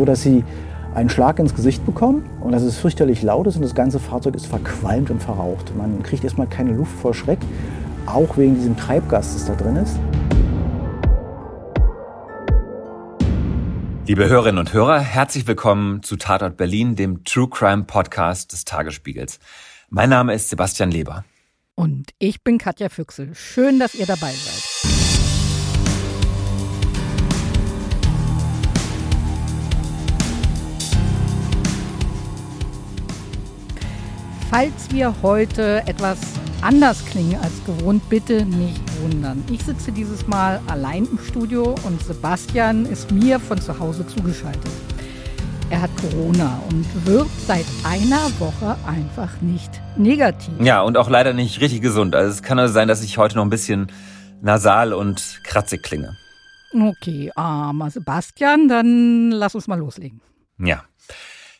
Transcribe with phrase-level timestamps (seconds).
[0.00, 0.44] so, dass sie
[0.94, 4.34] einen Schlag ins Gesicht bekommen und dass es fürchterlich laut ist und das ganze Fahrzeug
[4.34, 5.76] ist verqualmt und verraucht.
[5.76, 7.38] Man kriegt erstmal keine Luft vor Schreck,
[8.06, 9.98] auch wegen diesem Treibgas, das da drin ist.
[14.06, 19.38] Liebe Hörerinnen und Hörer, herzlich willkommen zu Tatort Berlin, dem True Crime Podcast des Tagesspiegels.
[19.90, 21.24] Mein Name ist Sebastian Leber.
[21.74, 23.34] Und ich bin Katja Füchsel.
[23.34, 24.69] Schön, dass ihr dabei seid.
[34.50, 36.18] Falls wir heute etwas
[36.60, 39.44] anders klingen als gewohnt, bitte nicht wundern.
[39.48, 44.72] Ich sitze dieses Mal allein im Studio und Sebastian ist mir von zu Hause zugeschaltet.
[45.70, 50.52] Er hat Corona und wirkt seit einer Woche einfach nicht negativ.
[50.58, 52.16] Ja, und auch leider nicht richtig gesund.
[52.16, 53.86] Also es kann also sein, dass ich heute noch ein bisschen
[54.42, 56.16] nasal und kratzig klinge.
[56.74, 60.20] Okay, armer Sebastian, dann lass uns mal loslegen.
[60.58, 60.82] Ja.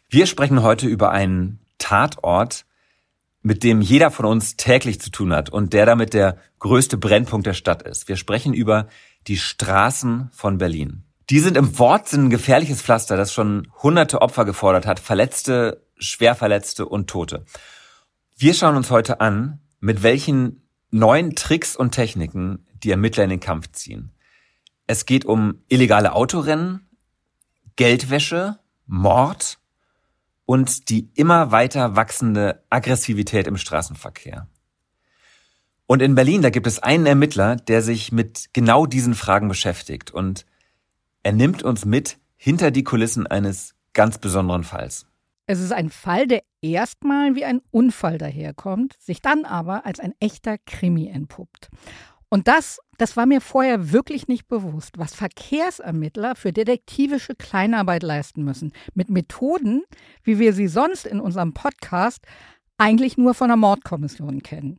[0.09, 2.65] Wir sprechen heute über einen Tatort,
[3.43, 7.47] mit dem jeder von uns täglich zu tun hat und der damit der größte Brennpunkt
[7.47, 8.09] der Stadt ist.
[8.09, 8.89] Wir sprechen über
[9.27, 11.05] die Straßen von Berlin.
[11.31, 16.87] Die sind im Wortsinn ein gefährliches Pflaster, das schon hunderte Opfer gefordert hat, Verletzte, Schwerverletzte
[16.87, 17.45] und Tote.
[18.37, 23.41] Wir schauen uns heute an, mit welchen neuen Tricks und Techniken die Ermittler in den
[23.41, 24.13] Kampf ziehen.
[24.87, 26.89] Es geht um illegale Autorennen,
[27.77, 29.60] Geldwäsche, Mord
[30.51, 34.49] und die immer weiter wachsende Aggressivität im Straßenverkehr.
[35.87, 40.11] Und in Berlin, da gibt es einen Ermittler, der sich mit genau diesen Fragen beschäftigt
[40.11, 40.47] und
[41.23, 45.07] er nimmt uns mit hinter die Kulissen eines ganz besonderen Falls.
[45.47, 50.15] Es ist ein Fall, der erstmal wie ein Unfall daherkommt, sich dann aber als ein
[50.19, 51.71] echter Krimi entpuppt.
[52.31, 58.45] Und das, das war mir vorher wirklich nicht bewusst, was Verkehrsermittler für detektivische Kleinarbeit leisten
[58.45, 58.73] müssen.
[58.95, 59.83] Mit Methoden,
[60.23, 62.25] wie wir sie sonst in unserem Podcast
[62.79, 64.79] eigentlich nur von der Mordkommission kennen.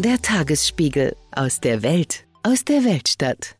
[0.00, 3.58] Der Tagesspiegel aus der Welt, aus der Weltstadt.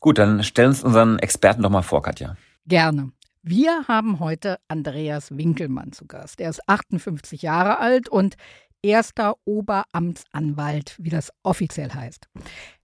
[0.00, 2.36] Gut, dann stell uns unseren Experten doch mal vor, Katja.
[2.66, 3.12] Gerne.
[3.44, 6.40] Wir haben heute Andreas Winkelmann zu Gast.
[6.40, 8.34] Er ist 58 Jahre alt und
[8.82, 12.26] erster Oberamtsanwalt, wie das offiziell heißt.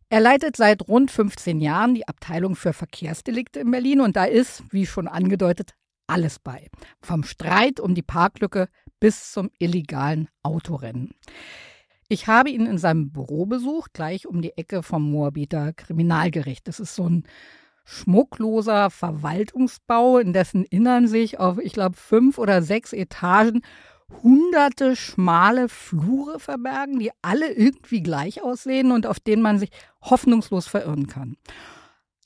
[0.08, 4.62] Er leitet seit rund 15 Jahren die Abteilung für Verkehrsdelikte in Berlin und da ist,
[4.70, 5.74] wie schon angedeutet,
[6.06, 6.68] alles bei.
[7.00, 8.68] Vom Streit um die Parklücke
[9.02, 11.10] bis zum illegalen Autorennen.
[12.06, 16.68] Ich habe ihn in seinem Büro besucht, gleich um die Ecke vom Moabiter Kriminalgericht.
[16.68, 17.24] Das ist so ein
[17.84, 23.62] schmuckloser Verwaltungsbau, in dessen Innern sich auf, ich glaube, fünf oder sechs Etagen
[24.22, 29.70] hunderte schmale Flure verbergen, die alle irgendwie gleich aussehen und auf denen man sich
[30.00, 31.36] hoffnungslos verirren kann.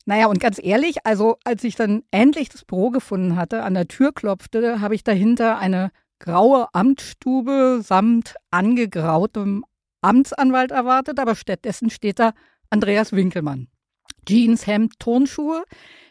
[0.04, 3.88] Naja, und ganz ehrlich, also als ich dann endlich das Büro gefunden hatte, an der
[3.88, 9.64] Tür klopfte, habe ich dahinter eine graue Amtsstube samt angegrautem
[10.00, 12.32] Amtsanwalt erwartet, aber stattdessen steht da
[12.70, 13.68] Andreas Winkelmann.
[14.26, 15.64] Jeans, Hemd, Turnschuhe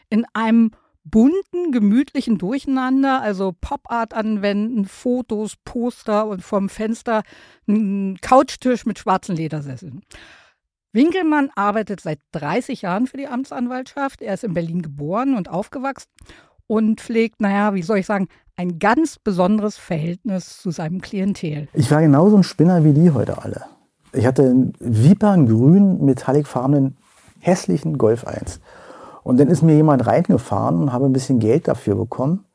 [0.08, 0.70] in einem
[1.04, 7.22] bunten, gemütlichen Durcheinander, also Pop-Art anwenden, Fotos, Poster und vom Fenster
[7.68, 10.02] ein Couchtisch mit schwarzen Ledersesseln.
[10.92, 14.22] Winkelmann arbeitet seit 30 Jahren für die Amtsanwaltschaft.
[14.22, 16.10] Er ist in Berlin geboren und aufgewachsen
[16.66, 21.68] und pflegt, naja, wie soll ich sagen, ein ganz besonderes Verhältnis zu seinem Klientel.
[21.74, 23.66] Ich war genauso ein Spinner wie die heute alle.
[24.12, 26.96] Ich hatte einen viperngrün, metallicfarbenen,
[27.40, 28.60] hässlichen Golf 1.
[29.22, 32.45] Und dann ist mir jemand reingefahren und habe ein bisschen Geld dafür bekommen.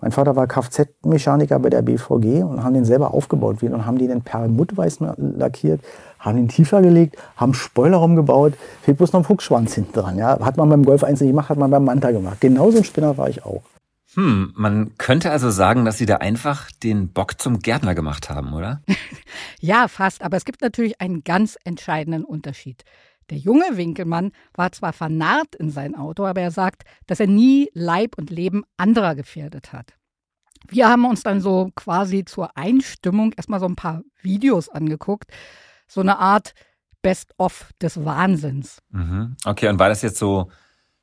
[0.00, 4.10] Mein Vater war Kfz-Mechaniker bei der BVG und haben den selber aufgebaut und haben den
[4.10, 5.80] in perlmuttweiß lackiert,
[6.18, 10.16] haben den tiefer gelegt, haben Spoiler rumgebaut, fehlt bloß noch ein Fuchsschwanz hinten dran.
[10.16, 10.38] Ja?
[10.40, 12.40] Hat man beim Golf 1 nicht gemacht, hat man beim Manta gemacht.
[12.40, 13.62] Genauso ein Spinner war ich auch.
[14.14, 18.52] Hm, man könnte also sagen, dass Sie da einfach den Bock zum Gärtner gemacht haben,
[18.54, 18.82] oder?
[19.60, 20.22] ja, fast.
[20.22, 22.84] Aber es gibt natürlich einen ganz entscheidenden Unterschied.
[23.30, 27.70] Der junge Winkelmann war zwar vernarrt in sein Auto, aber er sagt, dass er nie
[27.72, 29.94] Leib und Leben anderer gefährdet hat.
[30.68, 35.30] Wir haben uns dann so quasi zur Einstimmung erstmal so ein paar Videos angeguckt.
[35.88, 36.54] So eine Art
[37.02, 38.82] Best-of des Wahnsinns.
[38.90, 39.36] Mhm.
[39.44, 40.50] Okay, und war das jetzt so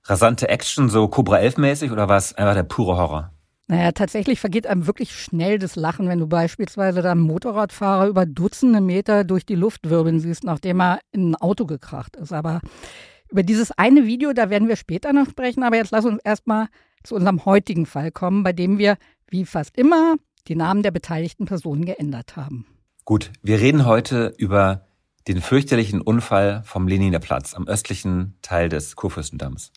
[0.03, 3.31] rasante Action, so Cobra 11 mäßig oder war es einfach der pure Horror?
[3.69, 8.25] Naja, tatsächlich vergeht einem wirklich schnell das Lachen, wenn du beispielsweise da einen Motorradfahrer über
[8.25, 12.31] Dutzende Meter durch die Luft wirbeln siehst, nachdem er in ein Auto gekracht ist.
[12.31, 12.61] Aber
[13.29, 15.63] über dieses eine Video, da werden wir später noch sprechen.
[15.63, 16.67] Aber jetzt lass uns erstmal
[17.03, 18.97] zu unserem heutigen Fall kommen, bei dem wir,
[19.29, 20.15] wie fast immer,
[20.47, 22.65] die Namen der beteiligten Personen geändert haben.
[23.03, 24.87] Gut, wir reden heute über
[25.27, 29.73] den fürchterlichen Unfall vom Leniner Platz am östlichen Teil des Kurfürstendamms.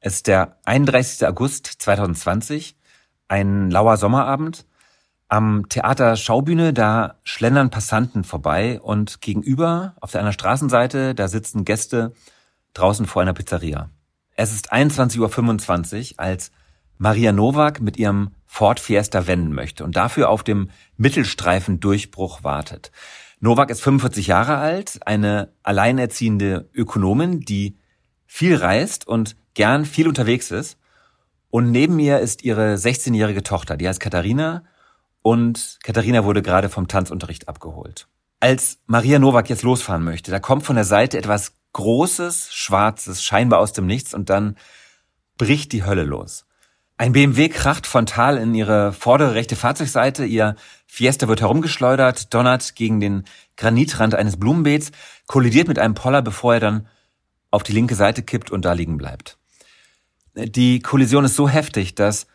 [0.00, 1.28] Es ist der 31.
[1.28, 2.79] August 2020
[3.30, 4.66] ein lauer Sommerabend.
[5.28, 11.64] Am Theater Schaubühne, da schlendern Passanten vorbei und gegenüber, auf der anderen Straßenseite, da sitzen
[11.64, 12.12] Gäste
[12.74, 13.90] draußen vor einer Pizzeria.
[14.34, 16.50] Es ist 21.25 Uhr, als
[16.98, 22.90] Maria Nowak mit ihrem Ford Fiesta wenden möchte und dafür auf dem Mittelstreifen Durchbruch wartet.
[23.38, 27.78] Nowak ist 45 Jahre alt, eine alleinerziehende Ökonomin, die
[28.26, 30.78] viel reist und gern viel unterwegs ist.
[31.50, 34.64] Und neben mir ist ihre 16-jährige Tochter, die heißt Katharina.
[35.22, 38.06] Und Katharina wurde gerade vom Tanzunterricht abgeholt.
[38.38, 43.60] Als Maria Nowak jetzt losfahren möchte, da kommt von der Seite etwas Großes, Schwarzes, scheinbar
[43.60, 44.56] aus dem Nichts und dann
[45.36, 46.46] bricht die Hölle los.
[46.96, 50.56] Ein BMW kracht frontal in ihre vordere rechte Fahrzeugseite, ihr
[50.86, 53.24] Fiesta wird herumgeschleudert, donnert gegen den
[53.56, 54.90] Granitrand eines Blumenbeets,
[55.26, 56.88] kollidiert mit einem Poller, bevor er dann
[57.50, 59.39] auf die linke Seite kippt und da liegen bleibt.
[60.34, 62.26] Die Kollision ist so heftig, dass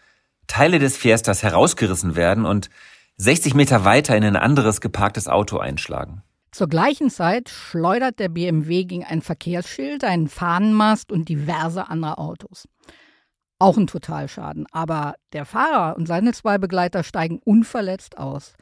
[0.47, 2.69] Teile des Fiestas herausgerissen werden und
[3.18, 6.21] 60 Meter weiter in ein anderes geparktes Auto einschlagen.
[6.51, 12.68] Zur gleichen Zeit schleudert der BMW gegen ein Verkehrsschild, einen Fahnenmast und diverse andere Autos.
[13.59, 14.65] Auch ein Totalschaden.
[14.71, 18.53] Aber der Fahrer und seine zwei Begleiter steigen unverletzt aus.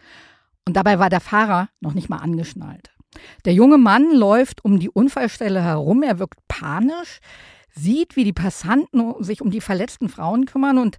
[0.68, 2.92] Und dabei war der Fahrer noch nicht mal angeschnallt.
[3.46, 7.20] Der junge Mann läuft um die Unfallstelle herum, er wirkt panisch
[7.74, 10.98] sieht, wie die Passanten sich um die verletzten Frauen kümmern und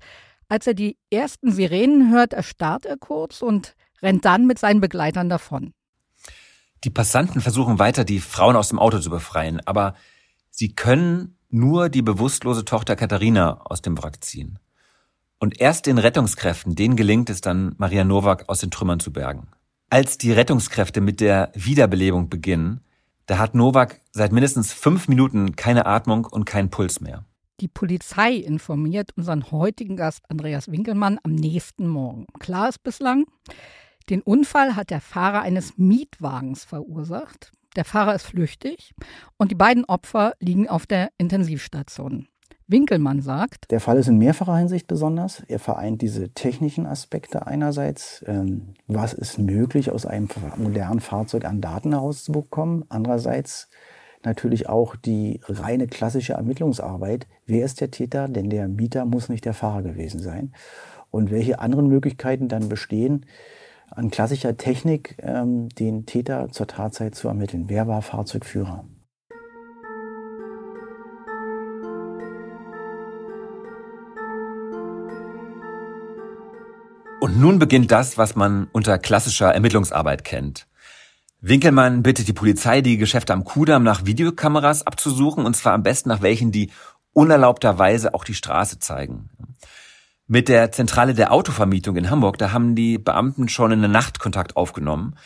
[0.49, 5.29] als er die ersten Sirenen hört, erstarrt er kurz und rennt dann mit seinen Begleitern
[5.29, 5.73] davon.
[6.85, 9.95] Die Passanten versuchen weiter, die Frauen aus dem Auto zu befreien, aber
[10.51, 14.59] sie können nur die bewusstlose Tochter Katharina aus dem Wrack ziehen.
[15.39, 19.49] Und erst den Rettungskräften, denen gelingt es dann, Maria Nowak aus den Trümmern zu bergen.
[19.89, 22.81] Als die Rettungskräfte mit der Wiederbelebung beginnen,
[23.27, 27.25] da hat Novak seit mindestens fünf Minuten keine Atmung und keinen Puls mehr.
[27.61, 32.27] Die Polizei informiert unseren heutigen Gast Andreas Winkelmann am nächsten Morgen.
[32.41, 33.27] Klar ist bislang,
[34.11, 37.53] den Unfall hat der Fahrer eines Mietwagens verursacht.
[37.77, 38.95] Der Fahrer ist flüchtig
[39.37, 42.29] und die beiden Opfer liegen auf der Intensivstation.
[42.67, 43.71] Winkelmann sagt.
[43.71, 45.43] Der Fall ist in mehrfacher Hinsicht besonders.
[45.49, 48.25] Er vereint diese technischen Aspekte einerseits.
[48.27, 52.85] Ähm, was ist möglich, aus einem modernen Fahrzeug an Daten herauszubekommen?
[52.89, 53.69] Andererseits
[54.25, 57.27] natürlich auch die reine klassische Ermittlungsarbeit.
[57.47, 58.29] Wer ist der Täter?
[58.29, 60.53] Denn der Mieter muss nicht der Fahrer gewesen sein.
[61.11, 63.27] Und welche anderen Möglichkeiten dann bestehen,
[63.91, 67.65] an klassischer Technik ähm, den Täter zur Tatzeit zu ermitteln.
[67.69, 68.85] Wer war Fahrzeugführer?
[77.35, 80.69] Und nun beginnt das, was man unter klassischer Ermittlungsarbeit kennt.
[81.41, 86.11] Winkelmann bittet die Polizei, die Geschäfte am Kudamm nach Videokameras abzusuchen, und zwar am besten
[86.11, 86.71] nach welchen, die
[87.13, 89.31] unerlaubterweise auch die Straße zeigen.
[90.29, 94.21] Mit der Zentrale der Autovermietung in Hamburg, da haben die Beamten schon in der Nacht
[94.21, 95.17] Kontakt aufgenommen.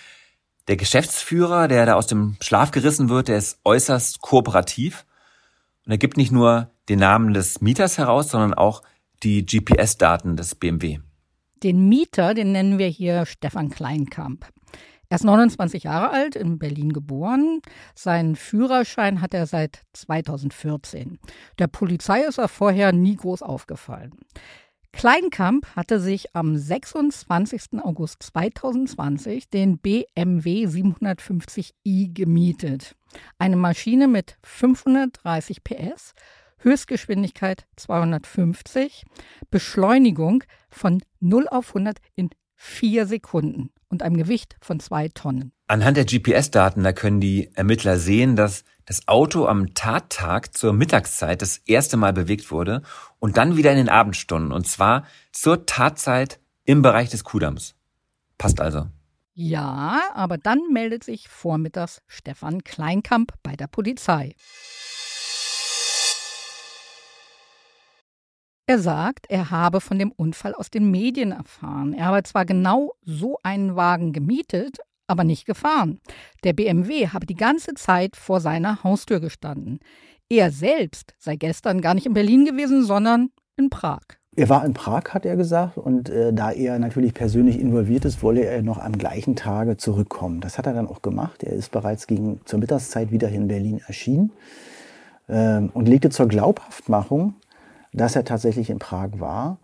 [0.66, 5.04] Der Geschäftsführer, der da aus dem Schlaf gerissen wird, der ist äußerst kooperativ.
[5.84, 8.80] Und er gibt nicht nur den Namen des Mieters heraus, sondern auch
[9.22, 11.00] die GPS-Daten des BMW.
[11.62, 14.46] Den Mieter, den nennen wir hier Stefan Kleinkamp.
[15.08, 17.60] Er ist 29 Jahre alt, in Berlin geboren.
[17.94, 21.18] Seinen Führerschein hat er seit 2014.
[21.58, 24.12] Der Polizei ist er vorher nie groß aufgefallen.
[24.92, 27.80] Kleinkamp hatte sich am 26.
[27.82, 32.94] August 2020 den BMW 750i gemietet.
[33.38, 36.14] Eine Maschine mit 530 PS
[36.60, 39.04] Höchstgeschwindigkeit 250,
[39.50, 45.52] Beschleunigung von 0 auf 100 in vier Sekunden und einem Gewicht von zwei Tonnen.
[45.66, 51.42] Anhand der GPS-Daten, da können die Ermittler sehen, dass das Auto am Tattag zur Mittagszeit
[51.42, 52.82] das erste Mal bewegt wurde
[53.18, 57.74] und dann wieder in den Abendstunden und zwar zur Tatzeit im Bereich des Kudams.
[58.38, 58.86] Passt also.
[59.34, 64.34] Ja, aber dann meldet sich vormittags Stefan Kleinkamp bei der Polizei.
[68.70, 71.94] Er sagt, er habe von dem Unfall aus den Medien erfahren.
[71.94, 76.00] Er habe zwar genau so einen Wagen gemietet, aber nicht gefahren.
[76.44, 79.80] Der BMW habe die ganze Zeit vor seiner Haustür gestanden.
[80.28, 84.02] er selbst sei gestern gar nicht in Berlin gewesen, sondern in Prag.
[84.37, 88.22] Er war in Prag, hat er gesagt, und äh, da er natürlich persönlich involviert ist,
[88.22, 90.42] wolle er noch am gleichen Tage zurückkommen.
[90.42, 91.42] Das hat er dann auch gemacht.
[91.42, 94.30] Er ist bereits gegen zur Mittagszeit wieder in Berlin erschienen
[95.26, 97.34] ähm, und legte zur Glaubhaftmachung,
[97.92, 99.59] dass er tatsächlich in Prag war,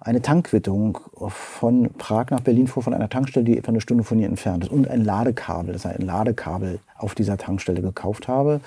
[0.00, 4.18] eine Tankquittung von Prag nach Berlin fuhr von einer Tankstelle, die etwa eine Stunde von
[4.18, 8.60] ihr entfernt ist und ein Ladekabel, das heißt ein Ladekabel auf dieser Tankstelle gekauft habe.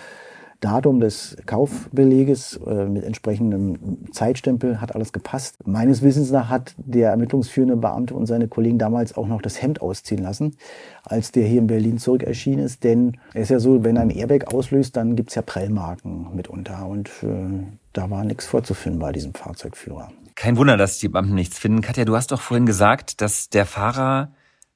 [0.64, 5.58] Datum des Kaufbeleges äh, mit entsprechendem Zeitstempel hat alles gepasst.
[5.66, 9.82] Meines Wissens nach hat der ermittlungsführende Beamte und seine Kollegen damals auch noch das Hemd
[9.82, 10.56] ausziehen lassen,
[11.04, 12.86] als der hier in Berlin zurück erschienen ist.
[12.86, 16.88] Denn es ist ja so, wenn ein Airbag auslöst, dann gibt's ja Prellmarken mitunter.
[16.88, 20.12] Und äh, da war nichts vorzufinden bei diesem Fahrzeugführer.
[20.36, 21.82] Kein Wunder, dass die Beamten nichts finden.
[21.82, 24.32] Katja, du hast doch vorhin gesagt, dass der Fahrer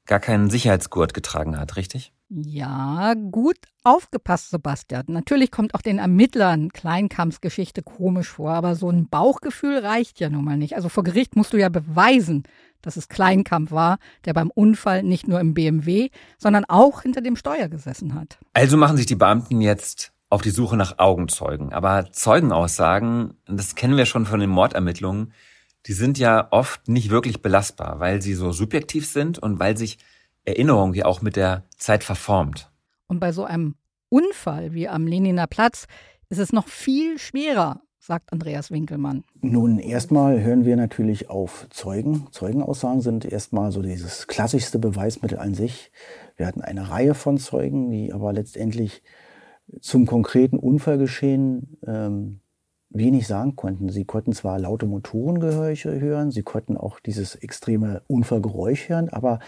[0.06, 2.12] gar keinen Sicherheitsgurt getragen hat, richtig?
[2.30, 5.06] Ja, gut aufgepasst, Sebastian.
[5.08, 10.44] Natürlich kommt auch den Ermittlern Kleinkampfsgeschichte komisch vor, aber so ein Bauchgefühl reicht ja nun
[10.44, 10.76] mal nicht.
[10.76, 12.44] Also vor Gericht musst du ja beweisen,
[12.82, 17.38] dass es Kleinkampf war, der beim Unfall nicht nur im BMW, sondern auch hinter dem
[17.38, 18.40] Steuer gesessen hat.
[18.54, 21.72] Also machen sich die Beamten jetzt auf die Suche nach Augenzeugen.
[21.72, 25.32] Aber Zeugenaussagen, das kennen wir schon von den Mordermittlungen,
[25.86, 29.98] die sind ja oft nicht wirklich belastbar, weil sie so subjektiv sind und weil sich
[30.48, 32.72] Erinnerung ja auch mit der Zeit verformt.
[33.08, 33.76] Und bei so einem
[34.10, 35.86] Unfall wie am Leniner Platz
[36.30, 39.26] ist es noch viel schwerer, sagt Andreas Winkelmann.
[39.42, 42.28] Nun, erstmal hören wir natürlich auf Zeugen.
[42.32, 45.92] Zeugenaussagen sind erstmal so dieses klassischste Beweismittel an sich.
[46.38, 49.04] Wir hatten eine Reihe von Zeugen, die aber letztendlich
[49.82, 52.40] zum konkreten Unfallgeschehen ähm,
[52.90, 53.90] wenig sagen konnten.
[53.90, 59.40] Sie konnten zwar laute Motorengeräusche hören, sie konnten auch dieses extreme Unfallgeräusch hören, aber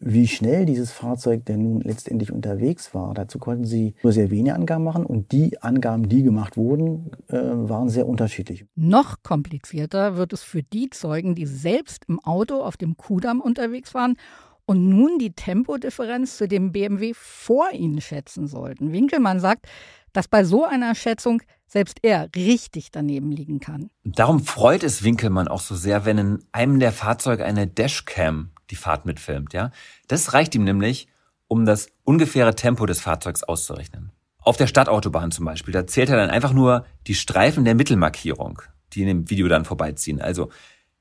[0.00, 4.54] wie schnell dieses Fahrzeug denn nun letztendlich unterwegs war, dazu konnten sie nur sehr wenige
[4.54, 8.64] Angaben machen und die Angaben, die gemacht wurden, äh, waren sehr unterschiedlich.
[8.74, 13.92] Noch komplizierter wird es für die Zeugen, die selbst im Auto auf dem Kudamm unterwegs
[13.92, 14.16] waren
[14.64, 18.92] und nun die Tempodifferenz zu dem BMW vor ihnen schätzen sollten.
[18.92, 19.66] Winkelmann sagt,
[20.12, 23.90] dass bei so einer Schätzung selbst er richtig daneben liegen kann.
[24.04, 28.76] Darum freut es Winkelmann auch so sehr, wenn in einem der Fahrzeuge eine Dashcam die
[28.76, 29.70] Fahrt mitfilmt, ja.
[30.08, 31.08] Das reicht ihm nämlich,
[31.48, 34.12] um das ungefähre Tempo des Fahrzeugs auszurechnen.
[34.38, 38.62] Auf der Stadtautobahn zum Beispiel, da zählt er dann einfach nur die Streifen der Mittelmarkierung,
[38.92, 40.20] die in dem Video dann vorbeiziehen.
[40.20, 40.50] Also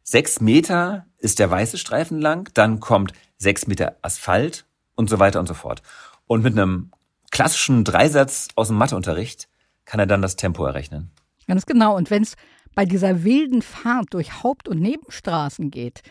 [0.03, 5.39] sechs Meter ist der weiße Streifen lang, dann kommt sechs Meter Asphalt und so weiter
[5.39, 5.81] und so fort.
[6.27, 6.91] Und mit einem
[7.31, 9.47] klassischen Dreisatz aus dem Matheunterricht
[9.85, 11.11] kann er dann das Tempo errechnen.
[11.47, 11.95] Ganz genau.
[11.95, 12.35] Und wenn es
[12.75, 16.01] bei dieser wilden Fahrt durch Haupt- und Nebenstraßen geht,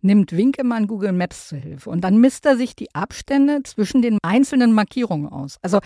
[0.00, 4.18] nimmt Winkemann Google Maps zur Hilfe und dann misst er sich die Abstände zwischen den
[4.22, 5.58] einzelnen Markierungen aus.
[5.62, 5.80] Also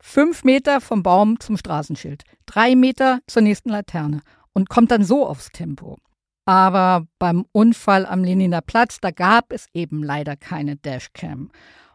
[0.00, 4.20] fünf Meter vom Baum zum Straßenschild, drei Meter zur nächsten Laterne
[4.52, 5.98] und kommt dann so aufs Tempo.
[6.44, 11.50] Aber beim Unfall am Leniner Platz, da gab es eben leider keine Dashcam.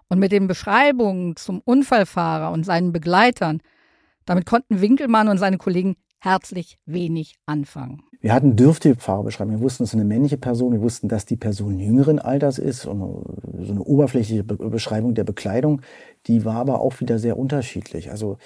[0.10, 3.62] Und mit den Beschreibungen zum Unfallfahrer und seinen Begleitern,
[4.26, 8.07] damit konnten Winkelmann und seine Kollegen herzlich wenig anfangen.
[8.20, 9.60] Wir hatten dürftige Fahrerbeschreibungen.
[9.60, 10.74] Wir wussten, es ist eine männliche Person.
[10.74, 12.86] Wir wussten, dass die Person jüngeren Alters ist.
[12.88, 13.00] Und
[13.62, 15.82] so eine oberflächliche Beschreibung der Bekleidung,
[16.26, 18.10] die war aber auch wieder sehr unterschiedlich.
[18.10, 18.38] Also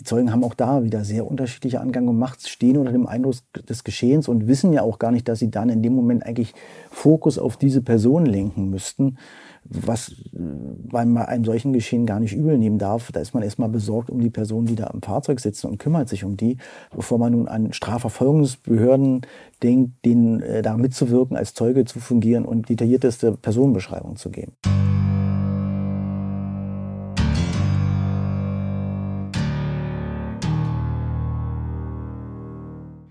[0.00, 3.36] die Zeugen haben auch da wieder sehr unterschiedliche Angaben gemacht, stehen unter dem Eindruck
[3.68, 6.52] des Geschehens und wissen ja auch gar nicht, dass sie dann in dem Moment eigentlich
[6.90, 9.16] Fokus auf diese Person lenken müssten
[9.64, 13.12] was weil man einem solchen Geschehen gar nicht übel nehmen darf.
[13.12, 16.08] Da ist man erstmal besorgt um die Personen, die da im Fahrzeug sitzen und kümmert
[16.08, 16.56] sich um die,
[16.94, 19.22] bevor man nun an Strafverfolgungsbehörden
[19.62, 24.52] denkt, denen äh, da mitzuwirken, als Zeuge zu fungieren und detaillierteste Personenbeschreibung zu geben.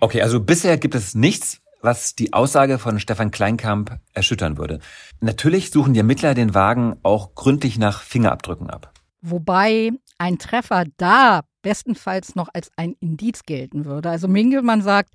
[0.02, 4.80] Okay, also bisher gibt es nichts, was die Aussage von Stefan Kleinkamp erschüttern würde.
[5.22, 8.94] Natürlich suchen die Ermittler den Wagen auch gründlich nach Fingerabdrücken ab.
[9.22, 14.10] Wobei ein Treffer da bestenfalls noch als ein Indiz gelten würde.
[14.10, 15.10] Also Mingelmann sagt,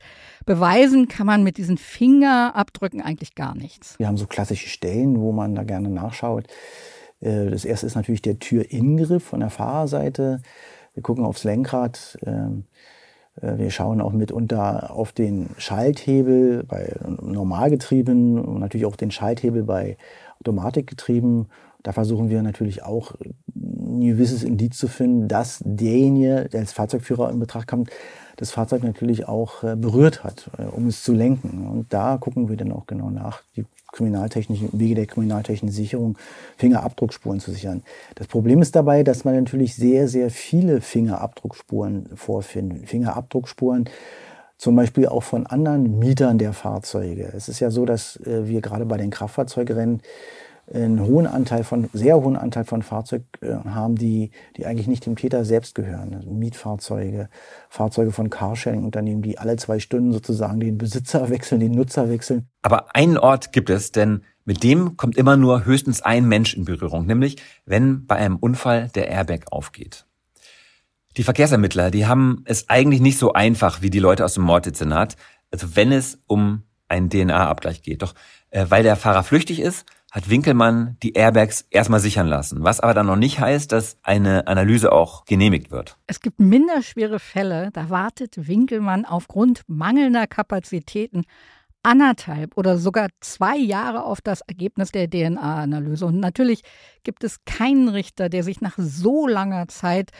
[0.45, 3.99] beweisen kann man mit diesen Fingerabdrücken eigentlich gar nichts.
[3.99, 6.47] Wir haben so klassische Stellen, wo man da gerne nachschaut.
[7.21, 10.43] Äh, das erste ist natürlich der Türingriff von der Fahrerseite.
[10.93, 12.19] Wir gucken aufs Lenkrad.
[13.41, 19.65] Äh, wir schauen auch mitunter auf den Schalthebel bei Normalgetrieben und natürlich auch den Schalthebel
[19.65, 19.97] bei
[20.41, 21.47] Automatikgetrieben.
[21.85, 23.13] Da versuchen wir natürlich auch
[23.55, 27.91] ein gewisses Indiz zu finden, dass derjenige, der als Fahrzeugführer in Betracht kommt,
[28.37, 31.69] das Fahrzeug natürlich auch äh, berührt hat, äh, um es zu lenken.
[31.69, 36.19] Und da gucken wir dann auch genau nach, die kriminaltechnischen Wege der kriminaltechnischen Sicherung,
[36.57, 37.85] Fingerabdruckspuren zu sichern.
[38.17, 42.89] Das Problem ist dabei, dass man natürlich sehr, sehr viele Fingerabdruckspuren vorfindet.
[42.89, 43.89] Fingerabdruckspuren
[44.59, 47.31] zum Beispiel auch von anderen Mietern der Fahrzeuge.
[47.37, 50.01] Es ist ja so, dass äh, wir gerade bei den Kraftfahrzeugrennen
[50.73, 55.05] einen hohen Anteil von, sehr hohen Anteil von Fahrzeugen äh, haben, die, die eigentlich nicht
[55.07, 56.15] dem Täter selbst gehören.
[56.15, 57.29] Also Mietfahrzeuge,
[57.69, 62.49] Fahrzeuge von Carsharing-Unternehmen, die alle zwei Stunden sozusagen den Besitzer wechseln, den Nutzer wechseln.
[62.63, 66.65] Aber einen Ort gibt es, denn mit dem kommt immer nur höchstens ein Mensch in
[66.65, 70.07] Berührung, nämlich wenn bei einem Unfall der Airbag aufgeht.
[71.17, 75.17] Die Verkehrsermittler, die haben es eigentlich nicht so einfach wie die Leute aus dem Morddezernat,
[75.51, 78.03] also wenn es um einen DNA-Abgleich geht.
[78.03, 78.15] Doch
[78.55, 82.95] äh, weil der Fahrer flüchtig ist, hat Winkelmann die Airbags erstmal sichern lassen, was aber
[82.95, 85.99] dann noch nicht heißt, dass eine Analyse auch genehmigt wird.
[86.07, 91.25] Es gibt minderschwere Fälle, da wartet Winkelmann aufgrund mangelnder Kapazitäten
[91.83, 96.07] anderthalb oder sogar zwei Jahre auf das Ergebnis der DNA-Analyse.
[96.07, 96.63] Und natürlich
[97.03, 100.13] gibt es keinen Richter, der sich nach so langer Zeit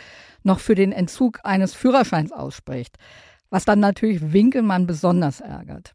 [0.43, 2.97] noch für den Entzug eines Führerscheins ausspricht,
[3.49, 5.95] was dann natürlich Winkelmann besonders ärgert.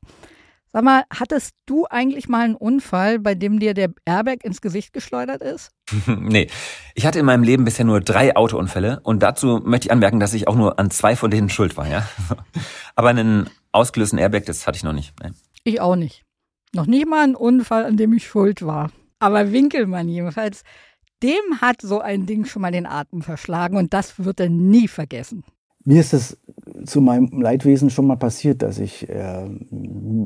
[0.72, 4.94] Sag mal, hattest du eigentlich mal einen Unfall, bei dem dir der Airbag ins Gesicht
[4.94, 5.72] geschleudert ist?
[6.06, 6.48] nee.
[6.94, 10.34] Ich hatte in meinem Leben bisher nur drei Autounfälle und dazu möchte ich anmerken, dass
[10.34, 12.08] ich auch nur an zwei von denen schuld war, ja.
[12.96, 15.14] Aber einen ausgelösten Airbag, das hatte ich noch nicht.
[15.24, 15.32] Nee.
[15.64, 16.24] Ich auch nicht.
[16.74, 18.92] Noch nie mal einen Unfall, an dem ich schuld war.
[19.18, 20.64] Aber Winkelmann jedenfalls,
[21.24, 24.88] dem hat so ein Ding schon mal den Atem verschlagen und das wird er nie
[24.88, 25.44] vergessen.
[25.84, 26.38] Mir ist es
[26.86, 29.50] zu meinem Leidwesen schon mal passiert, dass ich äh,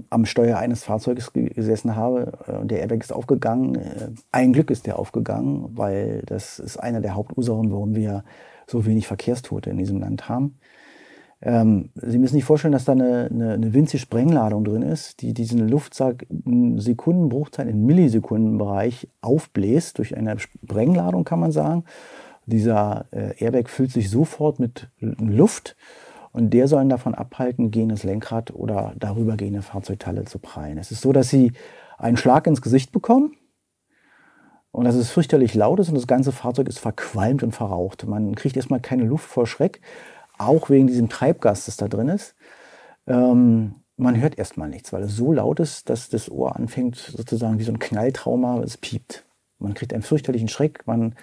[0.10, 3.76] am Steuer eines Fahrzeuges gesessen habe äh, und der Airbag ist aufgegangen.
[3.76, 8.24] Äh, ein Glück ist der aufgegangen, weil das ist einer der Hauptursachen, warum wir
[8.68, 10.58] so wenig Verkehrstote in diesem Land haben.
[11.42, 15.34] Ähm, Sie müssen sich vorstellen, dass da eine, eine, eine winzige Sprengladung drin ist, die
[15.34, 21.84] diesen Luftsack in Sekundenbruchteil, in Millisekundenbereich aufbläst, durch eine Sprengladung kann man sagen.
[22.46, 25.76] Dieser äh, Airbag füllt sich sofort mit Luft
[26.34, 30.78] und der soll ihn davon abhalten, gehendes Lenkrad oder darüber gehende Fahrzeugteile zu prallen.
[30.78, 31.54] Es ist so, dass sie
[31.98, 33.38] einen Schlag ins Gesicht bekommen
[34.72, 38.06] und dass es fürchterlich laut ist und das ganze Fahrzeug ist verqualmt und verraucht.
[38.06, 39.80] Man kriegt erstmal keine Luft vor Schreck,
[40.38, 42.36] auch wegen diesem Treibgas, das da drin ist.
[43.06, 47.60] Ähm, man hört erstmal nichts, weil es so laut ist, dass das Ohr anfängt sozusagen
[47.60, 49.24] wie so ein Knalltrauma, es piept.
[49.60, 51.14] Man kriegt einen fürchterlichen Schreck, man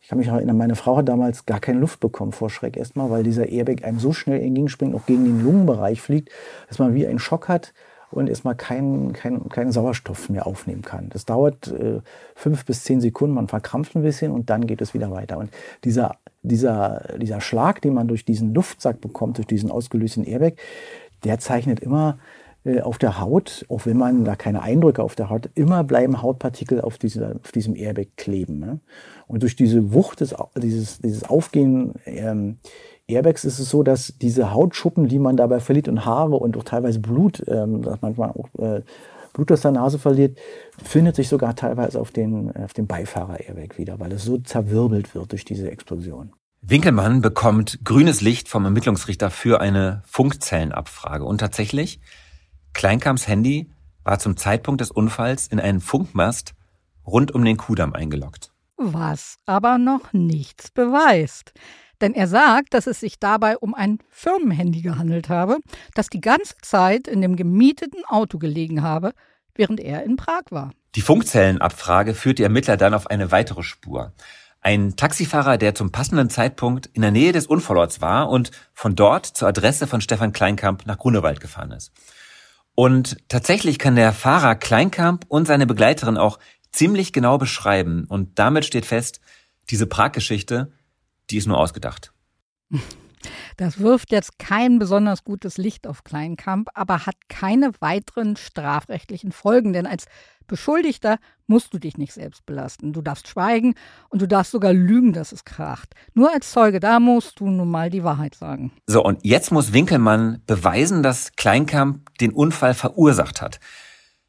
[0.00, 2.76] ich kann mich noch erinnern, meine Frau hat damals gar keine Luft bekommen vor Schreck
[2.76, 6.30] erstmal, weil dieser Airbag einem so schnell entgegenspringt, auch gegen den Lungenbereich fliegt,
[6.68, 7.72] dass man wie einen Schock hat
[8.10, 11.08] und erstmal keinen kein, kein Sauerstoff mehr aufnehmen kann.
[11.10, 12.00] Das dauert äh,
[12.34, 15.38] fünf bis zehn Sekunden, man verkrampft ein bisschen und dann geht es wieder weiter.
[15.38, 15.50] Und
[15.84, 20.54] dieser, dieser, dieser Schlag, den man durch diesen Luftsack bekommt, durch diesen ausgelösten Airbag,
[21.24, 22.18] der zeichnet immer
[22.82, 26.80] auf der Haut, auch wenn man da keine Eindrücke auf der Haut, immer bleiben Hautpartikel
[26.80, 28.58] auf, dieser, auf diesem Airbag kleben.
[28.58, 28.80] Ne?
[29.26, 32.58] Und durch diese Wucht, des, dieses, dieses Aufgehen ähm,
[33.08, 36.64] Airbags ist es so, dass diese Hautschuppen, die man dabei verliert und Haare und auch
[36.64, 38.82] teilweise Blut, ähm, dass manchmal auch äh,
[39.32, 40.38] Blut aus der Nase verliert,
[40.82, 45.30] findet sich sogar teilweise auf den, auf dem Beifahrer-Airbag wieder, weil es so zerwirbelt wird
[45.32, 46.32] durch diese Explosion.
[46.62, 51.24] Winkelmann bekommt grünes Licht vom Ermittlungsrichter für eine Funkzellenabfrage.
[51.24, 52.00] Und tatsächlich,
[52.76, 53.70] Kleinkams Handy
[54.04, 56.52] war zum Zeitpunkt des Unfalls in einen Funkmast
[57.06, 58.50] rund um den Kudamm eingeloggt.
[58.76, 61.54] Was aber noch nichts beweist.
[62.02, 65.56] Denn er sagt, dass es sich dabei um ein Firmenhandy gehandelt habe,
[65.94, 69.14] das die ganze Zeit in dem gemieteten Auto gelegen habe,
[69.54, 70.70] während er in Prag war.
[70.96, 74.12] Die Funkzellenabfrage führt die Ermittler dann auf eine weitere Spur.
[74.60, 79.24] Ein Taxifahrer, der zum passenden Zeitpunkt in der Nähe des Unfallorts war und von dort
[79.24, 81.90] zur Adresse von Stefan Kleinkamp nach Grunewald gefahren ist.
[82.76, 86.38] Und tatsächlich kann der Fahrer Kleinkamp und seine Begleiterin auch
[86.70, 88.04] ziemlich genau beschreiben.
[88.08, 89.20] Und damit steht fest,
[89.70, 90.70] diese Prag-Geschichte,
[91.30, 92.12] die ist nur ausgedacht.
[93.56, 99.72] Das wirft jetzt kein besonders gutes Licht auf Kleinkamp, aber hat keine weiteren strafrechtlichen Folgen,
[99.72, 100.06] denn als
[100.46, 102.92] Beschuldigter musst du dich nicht selbst belasten.
[102.92, 103.74] Du darfst schweigen
[104.08, 105.94] und du darfst sogar lügen, dass es kracht.
[106.14, 108.72] Nur als Zeuge, da musst du nun mal die Wahrheit sagen.
[108.86, 113.60] So, und jetzt muss Winkelmann beweisen, dass Kleinkamp den Unfall verursacht hat.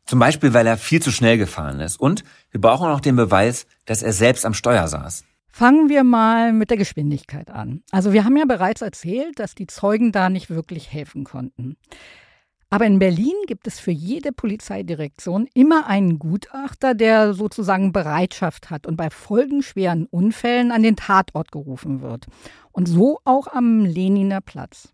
[0.05, 1.99] Zum Beispiel, weil er viel zu schnell gefahren ist.
[1.99, 5.25] Und wir brauchen auch den Beweis, dass er selbst am Steuer saß.
[5.57, 7.81] Fangen wir mal mit der Geschwindigkeit an.
[7.89, 11.77] Also wir haben ja bereits erzählt, dass die Zeugen da nicht wirklich helfen konnten.
[12.69, 18.85] Aber in Berlin gibt es für jede Polizeidirektion immer einen Gutachter, der sozusagen Bereitschaft hat
[18.85, 22.27] und bei folgenschweren Unfällen an den Tatort gerufen wird.
[22.71, 24.93] Und so auch am Leniner Platz.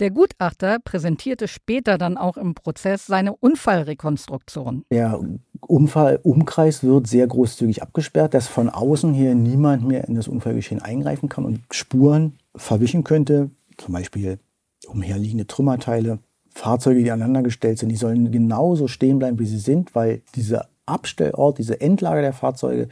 [0.00, 4.84] Der Gutachter präsentierte später dann auch im Prozess seine Unfallrekonstruktion.
[4.92, 5.20] Der
[5.60, 11.28] Unfallumkreis wird sehr großzügig abgesperrt, dass von außen hier niemand mehr in das Unfallgeschehen eingreifen
[11.28, 14.38] kann und Spuren verwischen könnte, zum Beispiel
[14.86, 20.22] umherliegende Trümmerteile, Fahrzeuge, die aneinandergestellt sind, die sollen genauso stehen bleiben, wie sie sind, weil
[20.34, 22.88] dieser Abstellort, diese Endlager der Fahrzeuge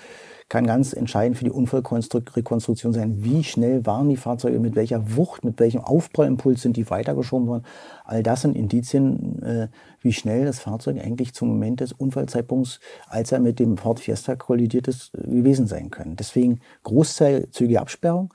[0.48, 3.24] kann ganz entscheidend für die Unfallrekonstruktion sein.
[3.24, 7.64] Wie schnell waren die Fahrzeuge, mit welcher Wucht, mit welchem Aufprallimpuls sind die weitergeschoben worden.
[8.04, 9.68] All das sind Indizien, äh,
[10.00, 12.78] wie schnell das Fahrzeug eigentlich zum Moment des Unfallzeitpunkts,
[13.08, 16.14] als er mit dem Ford Fiesta kollidiert ist, gewesen sein können.
[16.14, 18.32] Deswegen großzügige Absperrung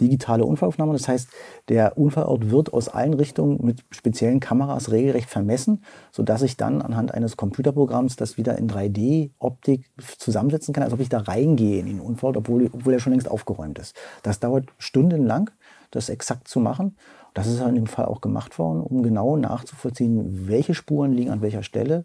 [0.00, 0.92] digitale Unfallaufnahme.
[0.92, 1.28] Das heißt,
[1.68, 7.14] der Unfallort wird aus allen Richtungen mit speziellen Kameras regelrecht vermessen, sodass ich dann anhand
[7.14, 12.00] eines Computerprogramms das wieder in 3D-Optik zusammensetzen kann, als ob ich da reingehe in den
[12.00, 13.94] Unfallort, obwohl, obwohl er schon längst aufgeräumt ist.
[14.22, 15.50] Das dauert stundenlang,
[15.90, 16.96] das exakt zu machen.
[17.34, 21.42] Das ist in dem Fall auch gemacht worden, um genau nachzuvollziehen, welche Spuren liegen an
[21.42, 22.04] welcher Stelle,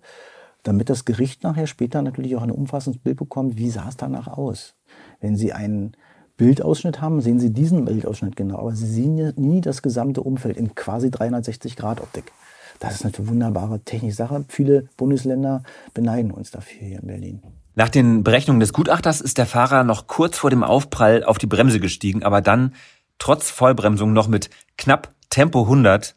[0.64, 4.28] damit das Gericht nachher später natürlich auch ein umfassendes Bild bekommt, wie sah es danach
[4.28, 4.76] aus.
[5.22, 5.96] Wenn Sie einen
[6.40, 10.74] Bildausschnitt haben, sehen Sie diesen Bildausschnitt genau, aber Sie sehen nie das gesamte Umfeld in
[10.74, 12.32] quasi 360-Grad-Optik.
[12.80, 14.46] Das ist eine wunderbare technische Sache.
[14.48, 17.44] Viele Bundesländer beneiden uns dafür hier in Berlin.
[17.76, 21.46] Nach den Berechnungen des Gutachters ist der Fahrer noch kurz vor dem Aufprall auf die
[21.46, 22.74] Bremse gestiegen, aber dann
[23.20, 26.16] trotz Vollbremsung noch mit knapp Tempo 100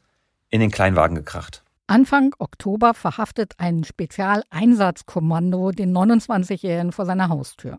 [0.51, 1.65] in den Kleinwagen gekracht.
[1.93, 7.79] Anfang Oktober verhaftet ein Spezialeinsatzkommando den 29-Jährigen vor seiner Haustür.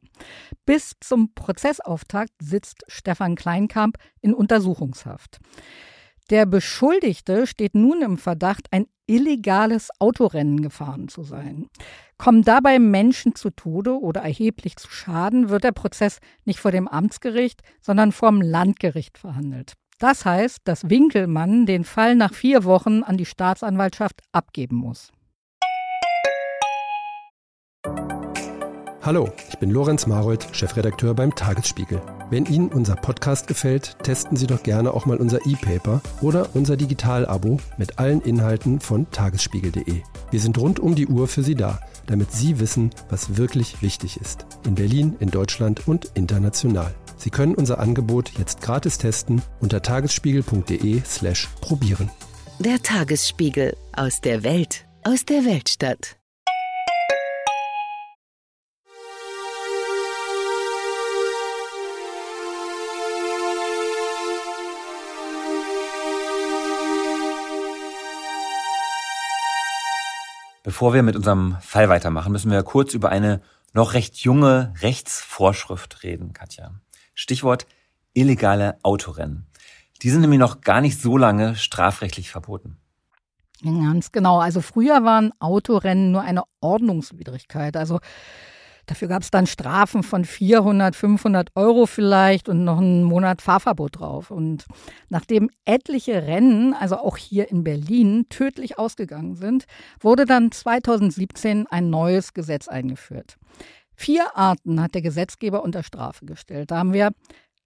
[0.67, 5.39] Bis zum Prozessauftakt sitzt Stefan Kleinkamp in Untersuchungshaft.
[6.29, 11.67] Der Beschuldigte steht nun im Verdacht, ein illegales Autorennen gefahren zu sein.
[12.19, 16.87] Kommen dabei Menschen zu Tode oder erheblich zu Schaden, wird der Prozess nicht vor dem
[16.87, 19.73] Amtsgericht, sondern vor dem Landgericht verhandelt.
[19.99, 25.11] Das heißt, dass Winkelmann den Fall nach vier Wochen an die Staatsanwaltschaft abgeben muss.
[29.05, 32.01] Hallo, ich bin Lorenz Marold, Chefredakteur beim Tagesspiegel.
[32.29, 36.77] Wenn Ihnen unser Podcast gefällt, testen Sie doch gerne auch mal unser E-Paper oder unser
[36.77, 40.01] Digital-Abo mit allen Inhalten von tagesspiegel.de.
[40.31, 44.21] Wir sind rund um die Uhr für Sie da, damit Sie wissen, was wirklich wichtig
[44.21, 44.45] ist.
[44.65, 46.95] In Berlin, in Deutschland und international.
[47.17, 52.09] Sie können unser Angebot jetzt gratis testen unter tagesspiegel.de/slash probieren.
[52.59, 56.17] Der Tagesspiegel aus der Welt, aus der Weltstadt.
[70.63, 73.41] Bevor wir mit unserem Fall weitermachen, müssen wir kurz über eine
[73.73, 76.71] noch recht junge Rechtsvorschrift reden, Katja.
[77.13, 77.67] Stichwort
[78.13, 79.47] illegale Autorennen.
[80.01, 82.77] Die sind nämlich noch gar nicht so lange strafrechtlich verboten.
[83.63, 84.39] Ganz genau.
[84.39, 87.77] Also früher waren Autorennen nur eine Ordnungswidrigkeit.
[87.77, 87.99] Also
[88.85, 93.99] dafür gab es dann Strafen von 400, 500 Euro vielleicht und noch einen Monat Fahrverbot
[93.99, 94.31] drauf.
[94.31, 94.65] Und
[95.07, 99.63] nachdem etliche Rennen, also auch hier in Berlin, tödlich ausgegangen sind,
[100.01, 103.37] wurde dann 2017 ein neues Gesetz eingeführt.
[103.95, 106.71] Vier Arten hat der Gesetzgeber unter Strafe gestellt.
[106.71, 107.11] Da haben wir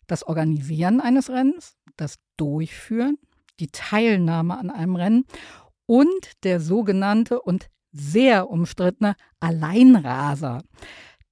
[0.08, 3.18] das Organisieren eines Rennens, das Durchführen,
[3.60, 5.26] die Teilnahme an einem Rennen
[5.86, 10.62] und der sogenannte und sehr umstrittene Alleinraser.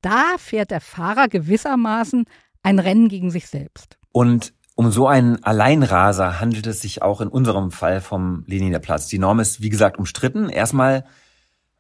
[0.02, 2.26] Da fährt der Fahrer gewissermaßen
[2.64, 3.98] ein Rennen gegen sich selbst.
[4.12, 9.08] Und um so einen Alleinraser handelt es sich auch in unserem Fall vom Leniner Platz.
[9.08, 10.50] Die Norm ist, wie gesagt, umstritten.
[10.50, 11.06] Erstmal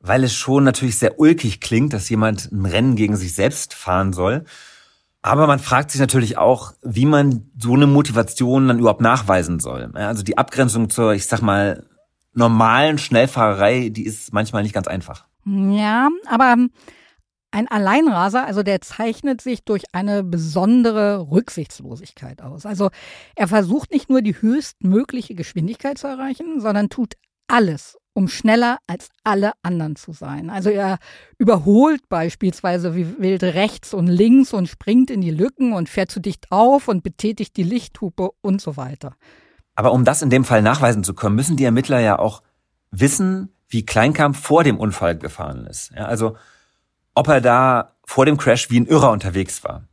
[0.07, 4.13] weil es schon natürlich sehr ulkig klingt, dass jemand ein Rennen gegen sich selbst fahren
[4.13, 4.45] soll.
[5.21, 9.91] Aber man fragt sich natürlich auch, wie man so eine Motivation dann überhaupt nachweisen soll.
[9.95, 11.87] Also die Abgrenzung zur, ich sag mal,
[12.33, 15.25] normalen Schnellfahrerei, die ist manchmal nicht ganz einfach.
[15.45, 16.55] Ja, aber
[17.51, 22.65] ein Alleinraser, also der zeichnet sich durch eine besondere Rücksichtslosigkeit aus.
[22.65, 22.89] Also
[23.35, 27.13] er versucht nicht nur die höchstmögliche Geschwindigkeit zu erreichen, sondern tut
[27.47, 30.49] alles, um schneller als alle anderen zu sein.
[30.49, 30.99] Also er
[31.38, 36.21] überholt beispielsweise wie wild rechts und links und springt in die Lücken und fährt zu
[36.21, 39.15] dicht auf und betätigt die Lichthupe und so weiter.
[39.75, 42.41] Aber um das in dem Fall nachweisen zu können, müssen die Ermittler ja auch
[42.89, 45.91] wissen, wie Kleinkamp vor dem Unfall gefahren ist.
[45.93, 46.38] Ja, also
[47.13, 49.84] ob er da vor dem Crash wie ein Irrer unterwegs war.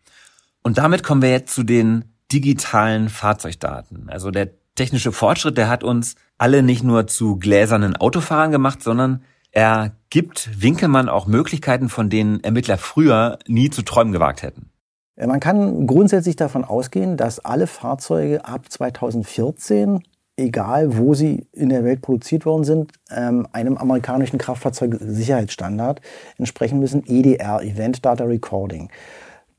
[0.62, 4.08] Und damit kommen wir jetzt zu den digitalen Fahrzeugdaten.
[4.08, 9.22] Also der technische Fortschritt, der hat uns alle nicht nur zu gläsernen Autofahrern gemacht, sondern
[9.50, 14.70] er gibt Winkelmann auch Möglichkeiten, von denen Ermittler früher nie zu träumen gewagt hätten.
[15.16, 20.02] Man kann grundsätzlich davon ausgehen, dass alle Fahrzeuge ab 2014,
[20.38, 26.00] egal wo sie in der Welt produziert worden sind, ähm, einem amerikanischen Kraftfahrzeugsicherheitsstandard
[26.38, 28.88] entsprechen müssen, EDR, Event Data Recording.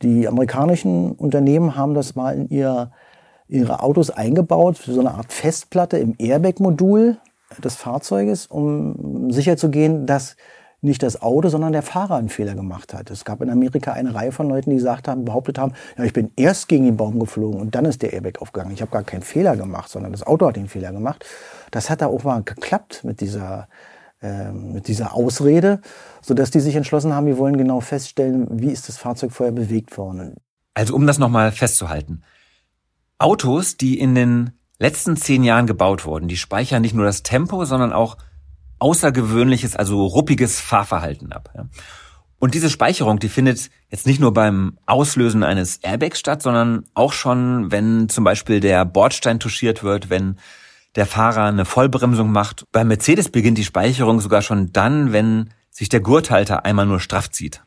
[0.02, 2.92] Die amerikanischen Unternehmen haben das mal in ihr,
[3.48, 7.18] ihre Autos eingebaut, so eine Art Festplatte im Airbag-Modul
[7.64, 10.36] des Fahrzeuges, um sicherzugehen, dass
[10.84, 13.10] nicht das Auto, sondern der Fahrer einen Fehler gemacht hat.
[13.10, 16.12] Es gab in Amerika eine Reihe von Leuten, die gesagt haben, behauptet haben, ja, ich
[16.12, 18.74] bin erst gegen den Baum geflogen und dann ist der Airbag aufgegangen.
[18.74, 21.26] Ich habe gar keinen Fehler gemacht, sondern das Auto hat den Fehler gemacht.
[21.72, 23.70] Das hat da auch mal geklappt mit dieser,
[24.22, 25.80] äh, mit dieser Ausrede,
[26.22, 29.98] sodass die sich entschlossen haben, wir wollen genau feststellen, wie ist das Fahrzeug vorher bewegt
[29.98, 30.36] worden.
[30.74, 32.24] Also um das nochmal festzuhalten.
[33.24, 37.64] Autos, die in den letzten zehn Jahren gebaut wurden, die speichern nicht nur das Tempo,
[37.64, 38.18] sondern auch
[38.80, 41.54] außergewöhnliches, also ruppiges Fahrverhalten ab.
[42.38, 47.14] Und diese Speicherung, die findet jetzt nicht nur beim Auslösen eines Airbags statt, sondern auch
[47.14, 50.36] schon, wenn zum Beispiel der Bordstein touchiert wird, wenn
[50.96, 52.66] der Fahrer eine Vollbremsung macht.
[52.74, 57.32] Beim Mercedes beginnt die Speicherung sogar schon dann, wenn sich der Gurthalter einmal nur straff
[57.32, 57.64] zieht.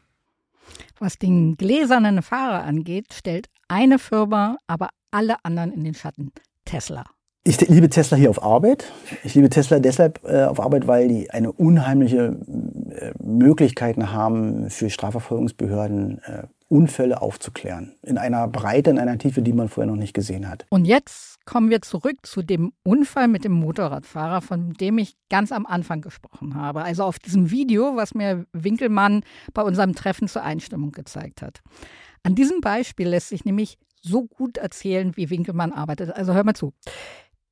[0.99, 6.33] Was den gläsernen Fahrer angeht, stellt eine Firma aber alle anderen in den Schatten.
[6.64, 7.05] Tesla.
[7.44, 8.92] Ich liebe Tesla hier auf Arbeit.
[9.22, 12.37] Ich liebe Tesla deshalb äh, auf Arbeit, weil die eine unheimliche
[12.90, 17.94] äh, Möglichkeiten haben, für Strafverfolgungsbehörden äh, Unfälle aufzuklären.
[18.02, 20.66] In einer Breite, in einer Tiefe, die man vorher noch nicht gesehen hat.
[20.70, 25.52] Und jetzt kommen wir zurück zu dem Unfall mit dem Motorradfahrer, von dem ich ganz
[25.52, 26.83] am Anfang gesprochen habe.
[26.83, 29.22] Also auf diesem Video, was mir Winkelmann
[29.55, 31.62] bei unserem Treffen zur Einstimmung gezeigt hat.
[32.27, 36.11] An diesem Beispiel lässt sich nämlich so gut erzählen, wie Winkelmann arbeitet.
[36.11, 36.73] Also hör mal zu.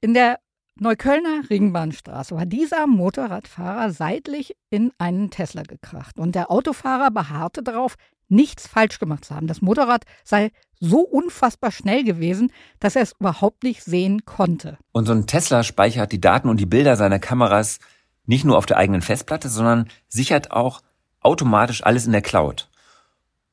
[0.00, 0.40] In der
[0.80, 6.18] Neuköllner Ringbahnstraße war dieser Motorradfahrer seitlich in einen Tesla gekracht.
[6.18, 7.94] Und der Autofahrer beharrte darauf,
[8.28, 9.46] nichts falsch gemacht zu haben.
[9.46, 14.76] Das Motorrad sei so unfassbar schnell gewesen, dass er es überhaupt nicht sehen konnte.
[14.90, 17.78] Und so ein Tesla speichert die Daten und die Bilder seiner Kameras
[18.26, 20.82] nicht nur auf der eigenen Festplatte, sondern sichert auch
[21.20, 22.68] automatisch alles in der Cloud.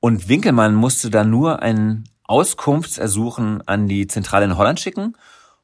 [0.02, 5.16] Und Winkelmann musste dann nur einen Auskunftsersuchen an die Zentrale in Holland schicken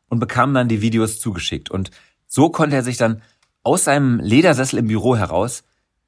[0.09, 1.71] und bekam dann die Videos zugeschickt.
[1.71, 1.89] Und
[2.27, 3.23] so konnte er sich dann
[3.63, 5.63] aus seinem Ledersessel im Büro heraus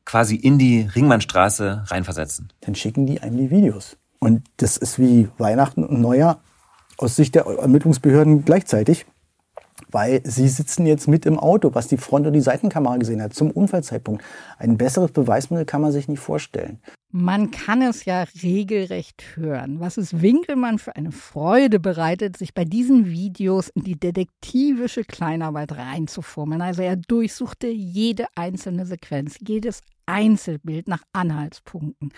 [0.05, 2.53] quasi in die Ringmannstraße reinversetzen.
[2.61, 3.97] Dann schicken die einem die Videos.
[4.19, 6.41] Und das ist wie Weihnachten und Neujahr
[6.97, 9.07] aus Sicht der Ermittlungsbehörden gleichzeitig,
[9.89, 13.33] weil sie sitzen jetzt mit im Auto, was die Front- und die Seitenkamera gesehen hat,
[13.33, 14.23] zum Unfallzeitpunkt.
[14.59, 16.79] Ein besseres Beweismittel kann man sich nicht vorstellen.
[17.11, 22.65] Man kann es ja regelrecht hören, was es Winkelmann für eine Freude bereitet, sich bei
[22.65, 26.61] diesen Videos in die detektivische Kleinarbeit reinzufummeln.
[26.61, 32.13] Also er durchsuchte jede einzelne Sequenz, jedes Einzelbild nach Anhaltspunkten.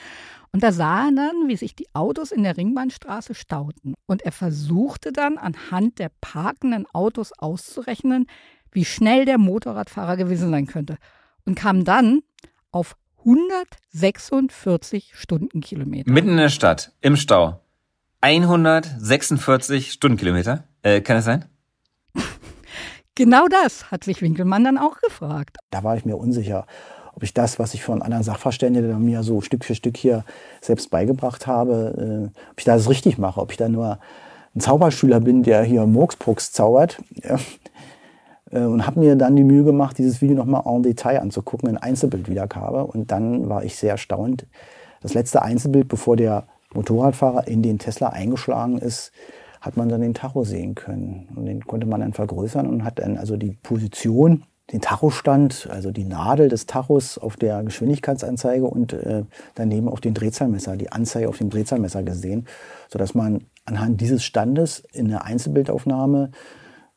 [0.52, 3.94] Und da sah er dann, wie sich die Autos in der Ringbahnstraße stauten.
[4.08, 8.28] Und er versuchte dann anhand der parkenden Autos auszurechnen,
[8.74, 10.98] wie schnell der Motorradfahrer gewesen sein könnte.
[11.46, 12.20] Und kam dann
[12.74, 16.12] auf 146 Stundenkilometer.
[16.12, 17.60] Mitten in der Stadt, im Stau.
[18.22, 20.64] 146 Stundenkilometer.
[20.84, 21.46] Äh, kann es sein?
[23.16, 25.58] genau das hat sich Winkelmann dann auch gefragt.
[25.70, 26.66] Da war ich mir unsicher,
[27.14, 30.26] ob ich das, was ich von anderen Sachverständigen mir so Stück für Stück hier
[30.62, 34.00] selbst beigebracht habe, äh, ob ich das richtig mache, ob ich da nur
[34.56, 36.98] ein Zauberschüler bin, der hier Murksbrucks zaubert.
[38.52, 41.78] Äh, und habe mir dann die Mühe gemacht, dieses Video nochmal en Detail anzugucken, in
[41.78, 42.86] Einzelbildwiedergabe.
[42.86, 44.46] Und dann war ich sehr erstaunt.
[45.02, 49.12] Das letzte Einzelbild, bevor der Motorradfahrer in den Tesla eingeschlagen ist,
[49.60, 51.28] hat man dann den Tacho sehen können.
[51.36, 55.92] Und den konnte man dann vergrößern und hat dann also die Position, den Tachostand, also
[55.92, 61.28] die Nadel des Tachos auf der Geschwindigkeitsanzeige und äh, daneben auf den Drehzahlmesser, die Anzeige
[61.28, 62.48] auf dem Drehzahlmesser gesehen,
[62.90, 66.32] sodass man anhand dieses Standes in der Einzelbildaufnahme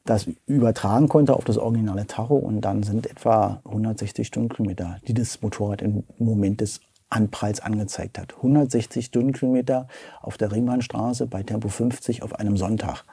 [0.05, 5.41] das übertragen konnte auf das originale Tacho und dann sind etwa 160 Stundenkilometer, die das
[5.41, 8.35] Motorrad im Moment des Anpralls angezeigt hat.
[8.37, 9.89] 160 Stundenkilometer
[10.21, 13.05] auf der Ringbahnstraße bei Tempo 50 auf einem Sonntag.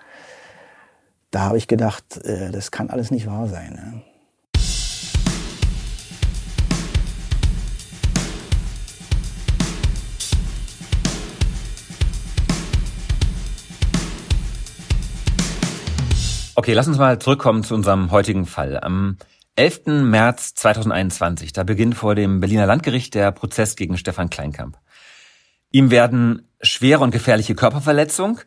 [1.30, 4.04] Da habe ich gedacht, äh, das kann alles nicht wahr sein.
[16.54, 18.78] Okay, lass uns mal zurückkommen zu unserem heutigen Fall.
[18.82, 19.18] Am
[19.56, 19.86] 11.
[20.04, 24.78] März 2021, da beginnt vor dem Berliner Landgericht der Prozess gegen Stefan Kleinkamp.
[25.72, 28.42] Ihm werden schwere und gefährliche Körperverletzung,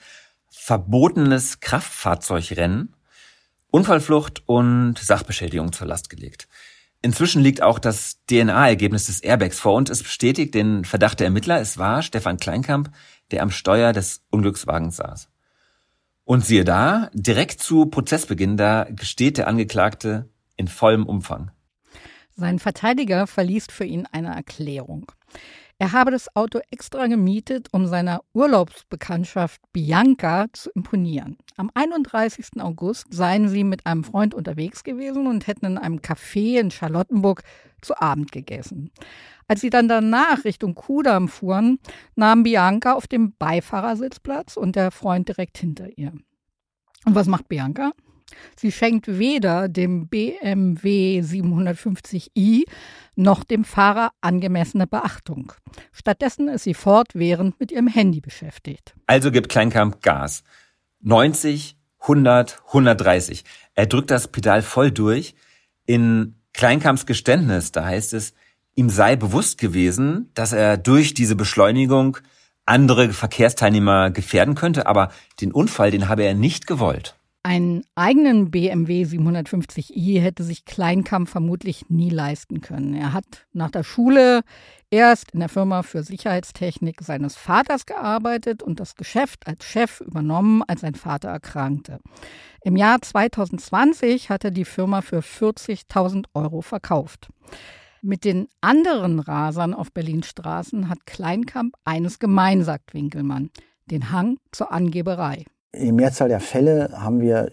[0.51, 2.95] verbotenes Kraftfahrzeugrennen
[3.71, 6.47] Unfallflucht und Sachbeschädigung zur Last gelegt.
[7.03, 11.59] Inzwischen liegt auch das DNA-Ergebnis des Airbags vor und es bestätigt den Verdacht der Ermittler,
[11.59, 12.90] es war Stefan Kleinkamp,
[13.31, 15.29] der am Steuer des Unglückswagens saß.
[16.25, 21.51] Und siehe da, direkt zu Prozessbeginn, da gesteht der Angeklagte in vollem Umfang.
[22.35, 25.13] Sein Verteidiger verliest für ihn eine Erklärung.
[25.79, 31.37] Er habe das Auto extra gemietet, um seiner Urlaubsbekanntschaft Bianca zu imponieren.
[31.57, 32.61] Am 31.
[32.61, 37.43] August seien sie mit einem Freund unterwegs gewesen und hätten in einem Café in Charlottenburg
[37.83, 38.93] zu Abend gegessen.
[39.47, 41.79] Als sie dann danach Richtung Kudamm fuhren,
[42.15, 46.13] nahm Bianca auf dem Beifahrersitz Platz und der Freund direkt hinter ihr.
[47.05, 47.93] Und was macht Bianca?
[48.57, 52.65] Sie schenkt weder dem BMW 750i
[53.17, 55.53] noch dem Fahrer angemessene Beachtung.
[55.93, 58.95] Stattdessen ist sie fortwährend mit ihrem Handy beschäftigt.
[59.07, 60.43] Also gibt Kleinkamp Gas.
[61.01, 63.45] 90, 100, 130.
[63.75, 65.35] Er drückt das Pedal voll durch.
[65.87, 68.33] In Kleinkamps Geständnis, da heißt es,
[68.75, 72.19] ihm sei bewusst gewesen, dass er durch diese Beschleunigung
[72.67, 75.11] andere Verkehrsteilnehmer gefährden könnte, aber
[75.41, 77.17] den Unfall, den habe er nicht gewollt.
[77.47, 82.95] Einen eigenen BMW 750i hätte sich Kleinkamp vermutlich nie leisten können.
[82.95, 84.41] Er hat nach der Schule
[84.89, 90.63] erst in der Firma für Sicherheitstechnik seines Vaters gearbeitet und das Geschäft als Chef übernommen,
[90.67, 92.01] als sein Vater erkrankte.
[92.63, 97.29] Im Jahr 2020 hat er die Firma für 40.000 Euro verkauft.
[98.07, 103.49] Mit den anderen Rasern auf Berlins Straßen hat Kleinkamp eines gemein, sagt Winkelmann,
[103.87, 105.47] den Hang zur Angeberei.
[105.73, 107.51] In Mehrzahl der Fälle haben wir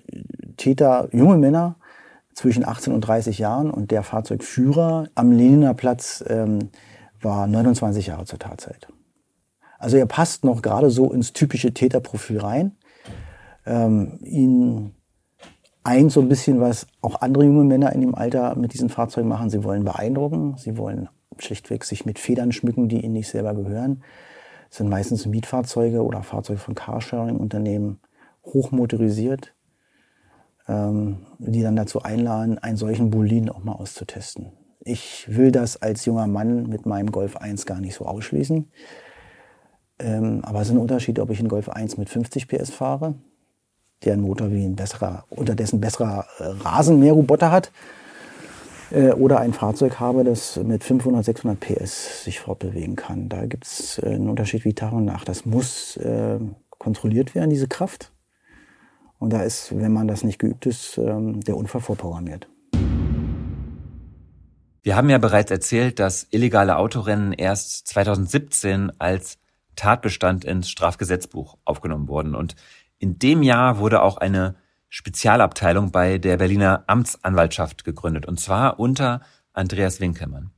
[0.57, 1.77] Täter, junge Männer
[2.33, 6.67] zwischen 18 und 30 Jahren und der Fahrzeugführer am Leniner Platz ähm,
[7.21, 8.89] war 29 Jahre zur Tatzeit.
[9.79, 12.75] Also er passt noch gerade so ins typische Täterprofil rein.
[13.65, 14.95] Ähm, ihn
[15.83, 19.27] eint so ein bisschen, was auch andere junge Männer in dem Alter mit diesen Fahrzeugen
[19.27, 19.49] machen.
[19.49, 24.03] Sie wollen beeindrucken, sie wollen schlichtweg sich mit Federn schmücken, die ihnen nicht selber gehören.
[24.69, 27.99] Das sind meistens Mietfahrzeuge oder Fahrzeuge von Carsharing-Unternehmen
[28.45, 29.53] hochmotorisiert,
[30.67, 34.51] ähm, die dann dazu einladen, einen solchen Bolin auch mal auszutesten.
[34.79, 38.71] Ich will das als junger Mann mit meinem Golf 1 gar nicht so ausschließen.
[39.99, 43.15] Ähm, aber es ist ein Unterschied, ob ich einen Golf 1 mit 50 PS fahre,
[44.03, 47.71] der einen Motor wie ein besserer, unterdessen besserer äh, Rasenmäherroboter hat,
[48.91, 53.29] äh, oder ein Fahrzeug habe, das mit 500, 600 PS sich fortbewegen kann.
[53.29, 55.29] Da gibt es äh, einen Unterschied wie Tag und Nacht.
[55.29, 58.11] Das muss äh, kontrolliert werden, diese Kraft.
[59.17, 62.47] Und da ist, wenn man das nicht geübt ist, ähm, der Unfall vorprogrammiert.
[64.83, 69.37] Wir haben ja bereits erzählt, dass illegale Autorennen erst 2017 als
[69.75, 72.33] Tatbestand ins Strafgesetzbuch aufgenommen wurden.
[72.33, 72.55] Und
[73.01, 74.55] in dem Jahr wurde auch eine
[74.89, 78.27] Spezialabteilung bei der Berliner Amtsanwaltschaft gegründet.
[78.27, 79.21] Und zwar unter
[79.53, 80.51] Andreas Winkelmann.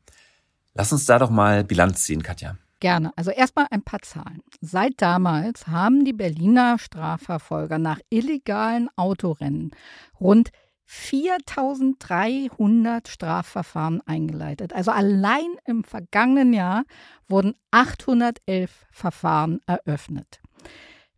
[0.74, 2.58] Lass uns da doch mal Bilanz ziehen, Katja.
[2.82, 3.14] Gerne.
[3.16, 4.42] Also erstmal ein paar Zahlen.
[4.60, 9.72] Seit damals haben die Berliner Strafverfolger nach illegalen Autorennen
[10.20, 10.50] rund
[10.86, 14.74] 4300 Strafverfahren eingeleitet.
[14.74, 16.84] Also allein im vergangenen Jahr
[17.30, 20.42] wurden 811 Verfahren eröffnet.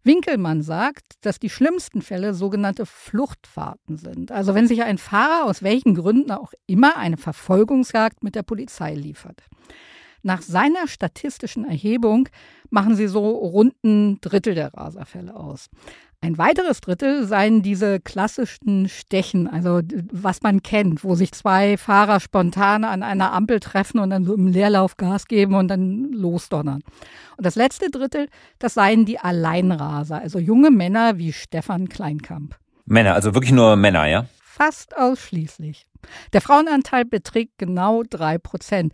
[0.06, 4.32] Winkelmann sagt, dass die schlimmsten Fälle sogenannte Fluchtfahrten sind.
[4.32, 8.94] Also wenn sich ein Fahrer aus welchen Gründen auch immer eine Verfolgungsjagd mit der Polizei
[8.94, 9.44] liefert.
[10.22, 12.30] Nach seiner statistischen Erhebung
[12.72, 15.70] machen sie so rund ein Drittel der Raserfälle aus.
[16.26, 22.20] Ein weiteres Drittel seien diese klassischen Stechen, also was man kennt, wo sich zwei Fahrer
[22.20, 26.82] spontan an einer Ampel treffen und dann so im Leerlauf Gas geben und dann losdonnern.
[27.38, 32.56] Und das letzte Drittel, das seien die Alleinraser, also junge Männer wie Stefan Kleinkamp.
[32.86, 34.26] Männer, also wirklich nur Männer, ja?
[34.42, 35.86] Fast ausschließlich.
[36.34, 38.94] Der Frauenanteil beträgt genau drei Prozent.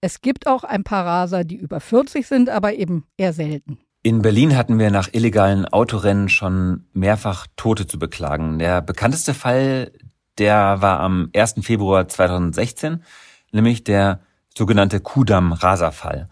[0.00, 3.78] Es gibt auch ein paar Raser, die über 40 sind, aber eben eher selten.
[4.04, 8.58] In Berlin hatten wir nach illegalen Autorennen schon mehrfach Tote zu beklagen.
[8.58, 9.92] Der bekannteste Fall,
[10.38, 11.54] der war am 1.
[11.62, 13.04] Februar 2016,
[13.52, 14.18] nämlich der
[14.58, 16.28] sogenannte Kudamm-Raserfall.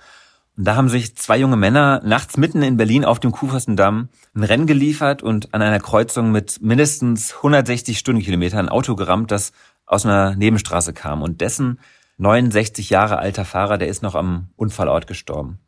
[0.57, 4.43] Und da haben sich zwei junge Männer nachts mitten in Berlin auf dem Kuhfürstendamm ein
[4.43, 9.53] Rennen geliefert und an einer Kreuzung mit mindestens 160 Stundenkilometern ein Auto gerammt, das
[9.87, 11.23] aus einer Nebenstraße kam.
[11.23, 11.79] Und dessen
[12.19, 15.61] 69 Jahre alter Fahrer, der ist noch am Unfallort gestorben.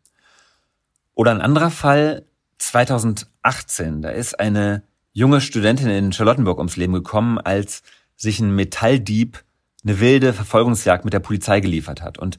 [1.14, 2.24] Oder ein anderer Fall,
[2.58, 4.82] 2018, da ist eine
[5.12, 7.82] junge Studentin in Charlottenburg ums Leben gekommen, als
[8.16, 9.42] sich ein Metalldieb
[9.84, 12.18] eine wilde Verfolgungsjagd mit der Polizei geliefert hat.
[12.18, 12.38] Und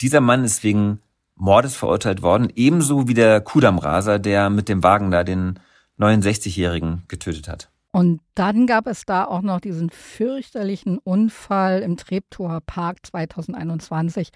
[0.00, 1.00] dieser Mann ist wegen
[1.34, 5.58] Mordes verurteilt worden, ebenso wie der Kudamraser, der mit dem Wagen da den
[5.98, 7.70] 69-Jährigen getötet hat.
[7.92, 14.30] Und dann gab es da auch noch diesen fürchterlichen Unfall im Treptower Park 2021,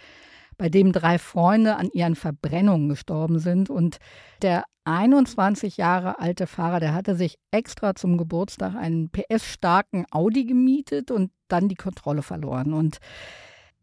[0.60, 3.70] bei dem drei Freunde an ihren Verbrennungen gestorben sind.
[3.70, 3.96] Und
[4.42, 11.10] der 21 Jahre alte Fahrer, der hatte sich extra zum Geburtstag einen PS-starken Audi gemietet
[11.10, 12.74] und dann die Kontrolle verloren.
[12.74, 12.98] Und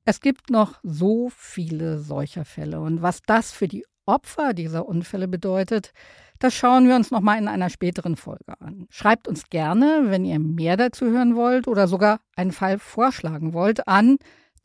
[0.05, 2.79] es gibt noch so viele solcher Fälle.
[2.79, 5.93] Und was das für die Opfer dieser Unfälle bedeutet,
[6.37, 8.85] das schauen wir uns nochmal in einer späteren Folge an.
[8.91, 13.87] Schreibt uns gerne, wenn ihr mehr dazu hören wollt oder sogar einen Fall vorschlagen wollt,
[13.87, 14.17] an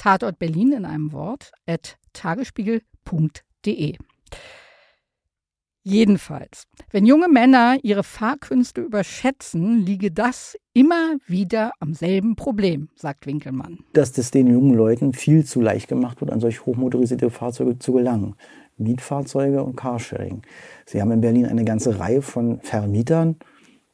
[0.03, 3.97] Tatort Berlin in einem Wort at tagesspiegel.de.
[5.85, 13.27] Jedenfalls, wenn junge Männer ihre Fahrkünste überschätzen, liege das immer wieder am selben Problem, sagt
[13.27, 13.79] Winkelmann.
[13.93, 17.93] Dass das den jungen Leuten viel zu leicht gemacht wird, an solch hochmotorisierte Fahrzeuge zu
[17.93, 18.35] gelangen.
[18.79, 20.43] Mietfahrzeuge und Carsharing.
[20.85, 23.37] Sie haben in Berlin eine ganze Reihe von Vermietern,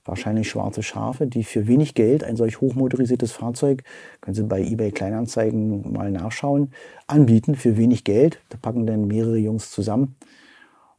[0.08, 3.84] wahrscheinlich schwarze Schafe, die für wenig Geld ein solch hochmotorisiertes Fahrzeug,
[4.20, 6.72] können Sie bei eBay Kleinanzeigen mal nachschauen,
[7.06, 8.40] anbieten für wenig Geld.
[8.48, 10.16] Da packen dann mehrere Jungs zusammen.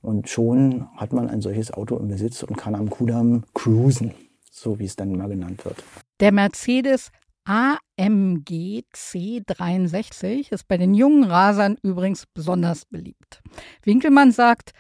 [0.01, 4.13] Und schon hat man ein solches Auto im Besitz und kann am Kudamm cruisen,
[4.49, 5.83] so wie es dann mal genannt wird.
[6.21, 7.11] Der Mercedes
[7.45, 13.41] AMG C63 ist bei den jungen Rasern übrigens besonders beliebt.
[13.83, 14.71] Winkelmann sagt,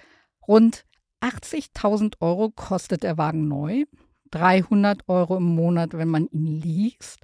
[0.47, 0.85] rund
[1.21, 3.85] 80.000 Euro kostet der Wagen neu,
[4.31, 7.19] 300 Euro im Monat, wenn man ihn liest.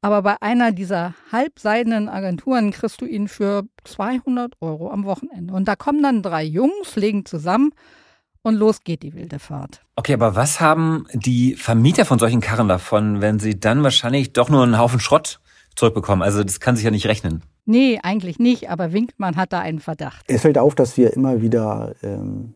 [0.00, 5.54] Aber bei einer dieser halbseidenen Agenturen kriegst du ihn für 200 Euro am Wochenende.
[5.54, 7.72] Und da kommen dann drei Jungs, legen zusammen
[8.42, 9.82] und los geht die wilde Fahrt.
[9.96, 14.48] Okay, aber was haben die Vermieter von solchen Karren davon, wenn sie dann wahrscheinlich doch
[14.48, 15.40] nur einen Haufen Schrott
[15.74, 16.22] zurückbekommen?
[16.22, 17.42] Also das kann sich ja nicht rechnen.
[17.64, 20.24] Nee, eigentlich nicht, aber Winkmann hat da einen Verdacht.
[20.28, 22.54] Es fällt auf, dass wir immer wieder ähm,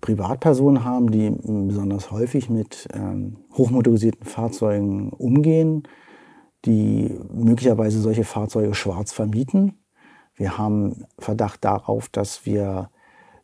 [0.00, 5.84] Privatpersonen haben, die besonders häufig mit ähm, hochmotorisierten Fahrzeugen umgehen,
[6.64, 9.78] die möglicherweise solche Fahrzeuge schwarz vermieten.
[10.34, 12.90] Wir haben Verdacht darauf, dass wir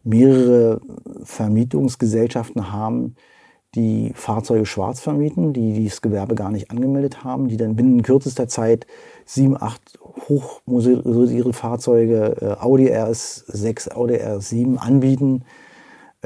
[0.03, 0.81] mehrere
[1.25, 3.17] Vermietungsgesellschaften haben,
[3.75, 8.49] die Fahrzeuge schwarz vermieten, die dieses Gewerbe gar nicht angemeldet haben, die dann binnen kürzester
[8.49, 8.87] Zeit
[9.27, 9.99] sieben, acht
[10.29, 15.45] hochmotorisierte Fahrzeuge, äh, Audi RS6, Audi RS7 anbieten,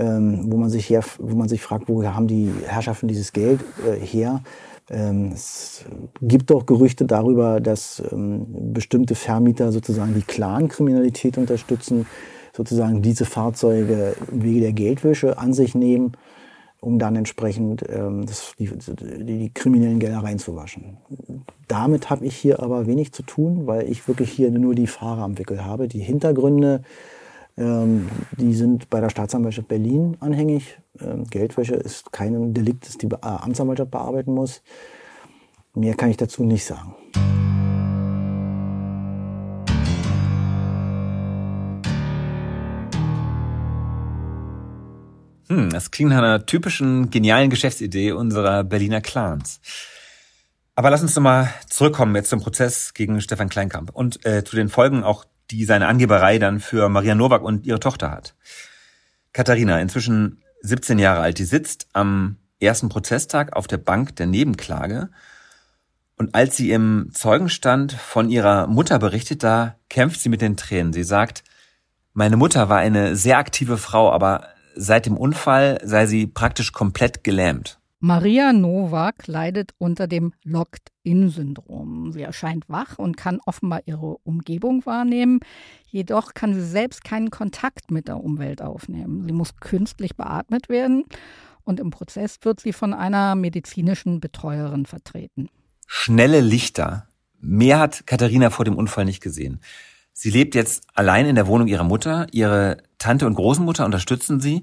[0.00, 3.60] ähm, wo, man sich her, wo man sich fragt, woher haben die Herrschaften dieses Geld
[3.86, 4.42] äh, her?
[4.88, 5.84] Ähm, es
[6.20, 12.06] gibt auch Gerüchte darüber, dass ähm, bestimmte Vermieter sozusagen die Clan-Kriminalität unterstützen
[12.52, 16.12] sozusagen diese Fahrzeuge im Wege der Geldwäsche an sich nehmen,
[16.80, 20.96] um dann entsprechend ähm, das, die, die, die kriminellen Gelder reinzuwaschen.
[21.68, 25.22] Damit habe ich hier aber wenig zu tun, weil ich wirklich hier nur die Fahrer
[25.22, 25.88] am Wickel habe.
[25.88, 26.82] Die Hintergründe,
[27.56, 30.78] die sind bei der Staatsanwaltschaft Berlin anhängig.
[31.00, 34.62] Ähm, Geldwäsche ist kein Delikt, das die äh, Amtsanwaltschaft bearbeiten muss.
[35.74, 36.94] Mehr kann ich dazu nicht sagen.
[45.50, 49.60] Hm, das klingt nach einer typischen genialen Geschäftsidee unserer Berliner Clans.
[50.76, 54.68] Aber lass uns nochmal zurückkommen jetzt zum Prozess gegen Stefan Kleinkamp und äh, zu den
[54.68, 58.34] Folgen auch, die seine Angeberei dann für Maria Nowak und ihre Tochter hat.
[59.32, 65.10] Katharina, inzwischen 17 Jahre alt, die sitzt am ersten Prozesstag auf der Bank der Nebenklage
[66.16, 70.92] und als sie im Zeugenstand von ihrer Mutter berichtet, da kämpft sie mit den Tränen.
[70.92, 71.42] Sie sagt,
[72.12, 77.24] meine Mutter war eine sehr aktive Frau, aber Seit dem Unfall sei sie praktisch komplett
[77.24, 77.79] gelähmt.
[78.02, 82.12] Maria Nowak leidet unter dem Locked-In-Syndrom.
[82.12, 85.40] Sie erscheint wach und kann offenbar ihre Umgebung wahrnehmen,
[85.84, 89.22] jedoch kann sie selbst keinen Kontakt mit der Umwelt aufnehmen.
[89.26, 91.04] Sie muss künstlich beatmet werden
[91.64, 95.50] und im Prozess wird sie von einer medizinischen Betreuerin vertreten.
[95.86, 97.06] Schnelle Lichter.
[97.38, 99.60] Mehr hat Katharina vor dem Unfall nicht gesehen.
[100.14, 102.26] Sie lebt jetzt allein in der Wohnung ihrer Mutter.
[102.32, 104.62] Ihre Tante und Großmutter unterstützen sie.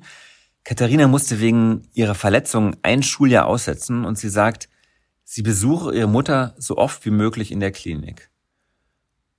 [0.68, 4.68] Katharina musste wegen ihrer Verletzung ein Schuljahr aussetzen und sie sagt,
[5.24, 8.30] sie besuche ihre Mutter so oft wie möglich in der Klinik.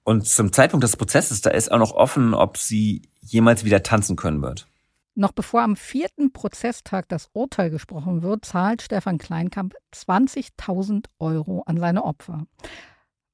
[0.05, 4.17] Und zum Zeitpunkt des Prozesses, da ist auch noch offen, ob sie jemals wieder tanzen
[4.17, 4.69] können wird.
[5.15, 11.77] Noch bevor am vierten Prozesstag das Urteil gesprochen wird, zahlt Stefan Kleinkamp 20.000 Euro an
[11.77, 12.47] seine Opfer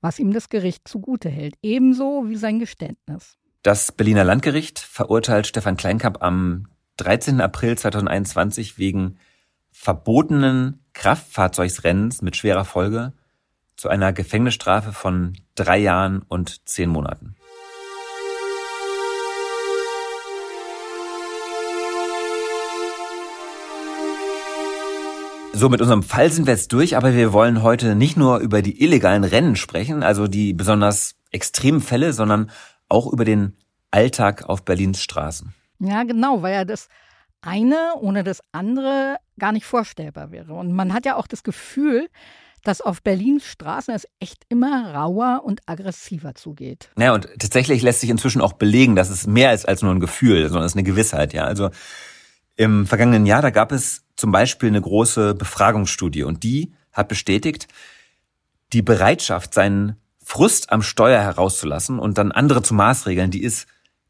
[0.04, 3.38] was ihm das Gericht zugute hält, ebenso wie sein Geständnis.
[3.62, 7.40] Das Berliner Landgericht verurteilt Stefan Kleinkamp am 13.
[7.40, 9.18] April 2021 wegen
[9.70, 13.12] verbotenen Kraftfahrzeugsrennens mit schwerer Folge
[13.76, 17.34] zu einer Gefängnisstrafe von drei Jahren und zehn Monaten.
[25.52, 28.60] So, mit unserem Fall sind wir jetzt durch, aber wir wollen heute nicht nur über
[28.60, 32.50] die illegalen Rennen sprechen, also die besonders extremen Fälle, sondern
[32.88, 33.56] auch über den
[33.90, 35.54] Alltag auf Berlins Straßen.
[35.84, 36.88] Ja, genau, weil ja das
[37.40, 40.54] eine ohne das andere gar nicht vorstellbar wäre.
[40.54, 42.08] Und man hat ja auch das Gefühl,
[42.62, 46.88] dass auf Berlins Straßen es echt immer rauer und aggressiver zugeht.
[46.98, 50.00] Ja, und tatsächlich lässt sich inzwischen auch belegen, dass es mehr ist als nur ein
[50.00, 51.44] Gefühl, sondern es ist eine Gewissheit, ja.
[51.44, 51.70] Also
[52.56, 57.68] im vergangenen Jahr, da gab es zum Beispiel eine große Befragungsstudie und die hat bestätigt,
[58.72, 63.66] die Bereitschaft, seinen Frust am Steuer herauszulassen und dann andere zu maßregeln, die ist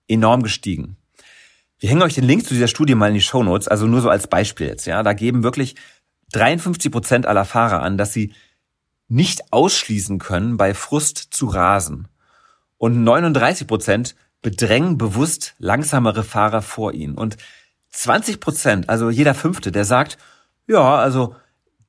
[0.06, 0.96] enorm gestiegen.
[1.84, 4.00] Wir hängen euch den Link zu dieser Studie mal in die Show Notes, also nur
[4.00, 5.02] so als Beispiel jetzt, ja.
[5.02, 5.74] Da geben wirklich
[6.32, 8.32] 53 Prozent aller Fahrer an, dass sie
[9.06, 12.08] nicht ausschließen können, bei Frust zu rasen.
[12.78, 17.18] Und 39 Prozent bedrängen bewusst langsamere Fahrer vor ihnen.
[17.18, 17.36] Und
[17.90, 20.16] 20 Prozent, also jeder Fünfte, der sagt,
[20.66, 21.36] ja, also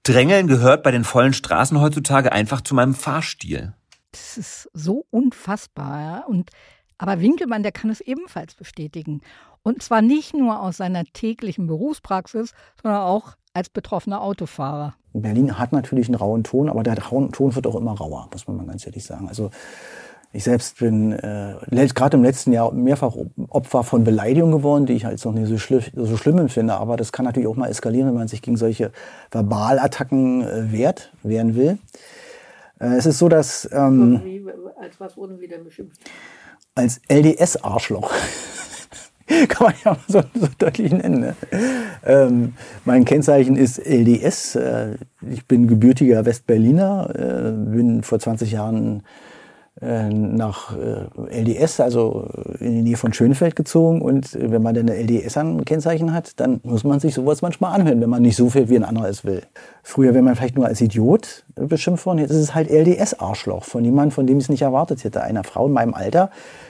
[0.04, 3.72] Drängeln gehört bei den vollen Straßen heutzutage einfach zu meinem Fahrstil.
[4.12, 6.02] Das ist so unfassbar.
[6.02, 6.26] Ja?
[6.26, 6.50] Und,
[6.98, 9.22] aber Winkelmann, der kann es ebenfalls bestätigen.
[9.66, 12.53] Und zwar nicht nur aus seiner täglichen Berufspraxis,
[12.84, 14.93] sondern auch als betroffener Autofahrer.
[15.13, 18.47] Berlin hat natürlich einen rauen Ton, aber der rauen Ton wird auch immer rauer, muss
[18.47, 19.28] man mal ganz ehrlich sagen.
[19.28, 19.49] Also
[20.34, 21.55] ich selbst bin äh,
[21.95, 23.16] gerade im letzten Jahr mehrfach
[23.49, 26.76] Opfer von Beleidigungen geworden, die ich halt noch nicht so, schlimm, so schlimm empfinde.
[26.76, 28.91] Aber das kann natürlich auch mal eskalieren, wenn man sich gegen solche
[29.32, 31.80] Verbalattacken äh, wehrt, wehren will.
[32.80, 33.68] Äh, es ist so, dass...
[33.72, 34.45] Ähm, Wie,
[34.80, 35.99] als was wurden wir denn beschimpft?
[36.76, 38.13] Als LDS-Arschloch.
[39.47, 41.19] kann man ja so, so deutlich nennen.
[41.19, 41.36] Ne?
[42.05, 42.53] Ähm,
[42.86, 44.55] mein Kennzeichen ist LDS.
[44.55, 44.95] Äh,
[45.29, 49.03] ich bin gebürtiger Westberliner, äh, bin vor 20 Jahren
[49.81, 52.29] äh, nach äh, LDS, also
[52.59, 54.01] in die Nähe von Schönefeld gezogen.
[54.01, 57.73] Und wenn man dann eine LDS an Kennzeichen hat, dann muss man sich sowas manchmal
[57.73, 59.41] anhören, wenn man nicht so viel wie ein anderer es will.
[59.83, 62.19] Früher wäre man vielleicht nur als Idiot beschimpft worden.
[62.19, 65.21] Jetzt ist es halt LDS-Arschloch von jemandem, von dem ich es nicht erwartet hätte.
[65.21, 66.29] Einer Frau in meinem Alter,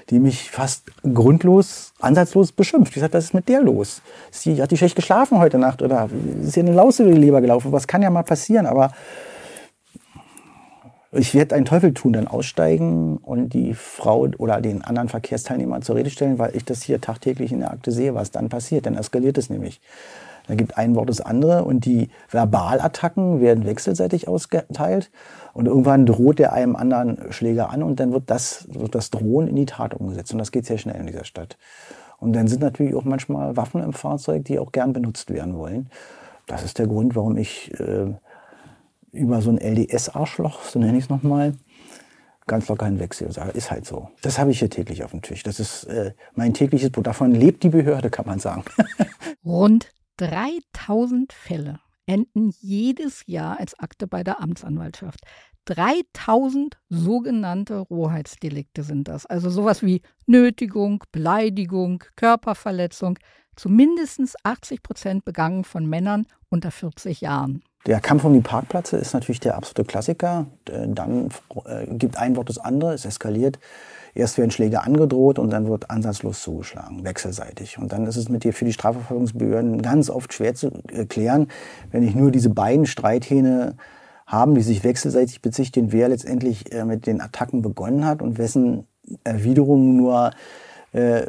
[0.10, 2.96] die mich fast grundlos, ansatzlos beschimpft.
[2.96, 4.02] Ich sagte, was ist mit der los?
[4.32, 6.10] Sie hat die schlecht geschlafen heute Nacht oder
[6.42, 7.72] ist ihr eine Laus über die Leber gelaufen?
[7.72, 8.68] Was kann ja mal passieren?
[8.68, 8.92] Aber
[11.12, 15.96] ich werde einen Teufel tun, dann aussteigen und die Frau oder den anderen Verkehrsteilnehmer zur
[15.96, 18.86] Rede stellen, weil ich das hier tagtäglich in der Akte sehe, was dann passiert.
[18.86, 19.82] Dann eskaliert es nämlich.
[20.48, 25.12] Da gibt ein Wort das andere und die Verbalattacken werden wechselseitig ausgeteilt
[25.54, 29.48] und irgendwann droht der einem anderen Schläger an und dann wird das, wird das Drohen
[29.48, 31.58] in die Tat umgesetzt und das geht sehr schnell in dieser Stadt.
[32.18, 35.90] Und dann sind natürlich auch manchmal Waffen im Fahrzeug, die auch gern benutzt werden wollen.
[36.48, 38.14] Das ist der Grund, warum ich äh,
[39.12, 41.54] über so ein LDS-Arschloch, so nenne ich es nochmal,
[42.48, 43.28] ganz locker hinwechsel.
[43.28, 44.10] Ist halt so.
[44.22, 45.44] Das habe ich hier täglich auf dem Tisch.
[45.44, 47.08] Das ist äh, mein tägliches Brot.
[47.08, 48.64] Davon lebt die Behörde, kann man sagen.
[49.46, 55.22] Rund 3000 Fälle enden jedes Jahr als Akte bei der Amtsanwaltschaft.
[55.66, 59.26] 3000 sogenannte Rohheitsdelikte sind das.
[59.26, 63.18] Also sowas wie Nötigung, Beleidigung, Körperverletzung.
[63.56, 67.64] Zu mindestens 80 Prozent begangen von Männern unter 40 Jahren.
[67.86, 70.48] Der Kampf um die Parkplätze ist natürlich der absolute Klassiker.
[70.66, 71.30] Dann
[71.66, 73.60] äh, gibt ein Wort das andere, es eskaliert.
[74.16, 77.78] Erst werden Schläge angedroht und dann wird ansatzlos zugeschlagen, wechselseitig.
[77.78, 81.50] Und dann ist es mit dir für die Strafverfolgungsbehörden ganz oft schwer zu erklären,
[81.92, 83.76] wenn ich nur diese beiden Streithähne
[84.26, 88.88] haben, die sich wechselseitig bezichtigen, wer letztendlich äh, mit den Attacken begonnen hat und wessen
[89.26, 90.32] Erwiderungen nur
[90.94, 91.26] äh,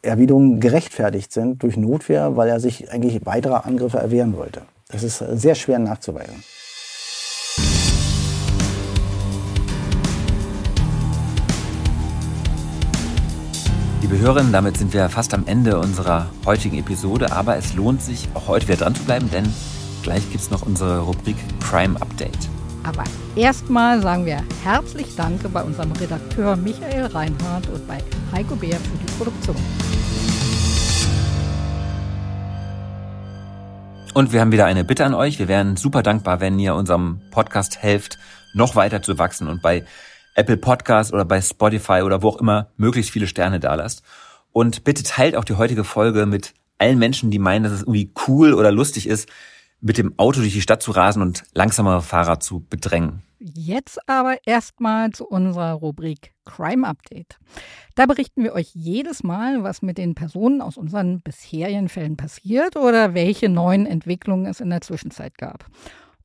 [0.00, 4.62] Erwiderungen gerechtfertigt sind durch Notwehr, weil er sich eigentlich weiterer Angriffe erwehren wollte.
[4.88, 6.42] Das ist sehr schwer nachzuweisen.
[14.16, 18.26] Liebe Hörerinnen, damit sind wir fast am Ende unserer heutigen Episode, aber es lohnt sich
[18.32, 19.44] auch heute wieder dran zu bleiben, denn
[20.02, 22.48] gleich gibt es noch unsere Rubrik Crime Update.
[22.82, 23.04] Aber
[23.34, 27.98] erstmal sagen wir herzlich Danke bei unserem Redakteur Michael Reinhardt und bei
[28.32, 29.56] Heiko Beer für die Produktion.
[34.14, 35.38] Und wir haben wieder eine Bitte an euch.
[35.38, 38.18] Wir wären super dankbar, wenn ihr unserem Podcast helft,
[38.54, 39.84] noch weiter zu wachsen und bei
[40.36, 44.02] Apple Podcast oder bei Spotify oder wo auch immer möglichst viele Sterne dalasst.
[44.52, 48.12] Und bitte teilt auch die heutige Folge mit allen Menschen, die meinen, dass es irgendwie
[48.28, 49.28] cool oder lustig ist,
[49.80, 53.22] mit dem Auto durch die Stadt zu rasen und langsamere Fahrer zu bedrängen.
[53.38, 57.38] Jetzt aber erstmal zu unserer Rubrik Crime Update.
[57.94, 62.76] Da berichten wir euch jedes Mal, was mit den Personen aus unseren bisherigen Fällen passiert
[62.76, 65.66] oder welche neuen Entwicklungen es in der Zwischenzeit gab.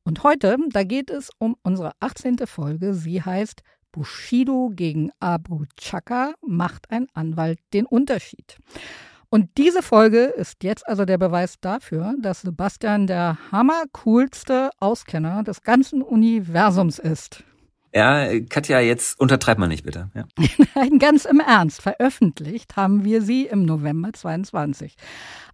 [0.04, 2.38] Und heute, da geht es um unsere 18.
[2.46, 2.94] Folge.
[2.94, 8.58] Sie heißt Bushido gegen Abu Chaka macht ein Anwalt den Unterschied.
[9.28, 15.62] Und diese Folge ist jetzt also der Beweis dafür, dass Sebastian der hammercoolste Auskenner des
[15.62, 17.44] ganzen Universums ist.
[17.94, 20.10] Ja, Katja, jetzt untertreibt man nicht bitte.
[20.14, 20.24] Ja.
[20.74, 21.82] Nein, ganz im Ernst.
[21.82, 24.96] Veröffentlicht haben wir sie im November 22.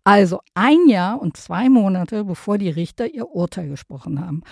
[0.05, 4.43] Also ein Jahr und zwei Monate, bevor die Richter ihr Urteil gesprochen haben.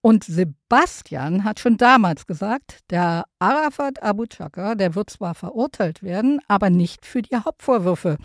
[0.00, 6.40] Und Sebastian hat schon damals gesagt, der Arafat Abu Chaka, der wird zwar verurteilt werden,
[6.46, 8.18] aber nicht für die Hauptvorwürfe.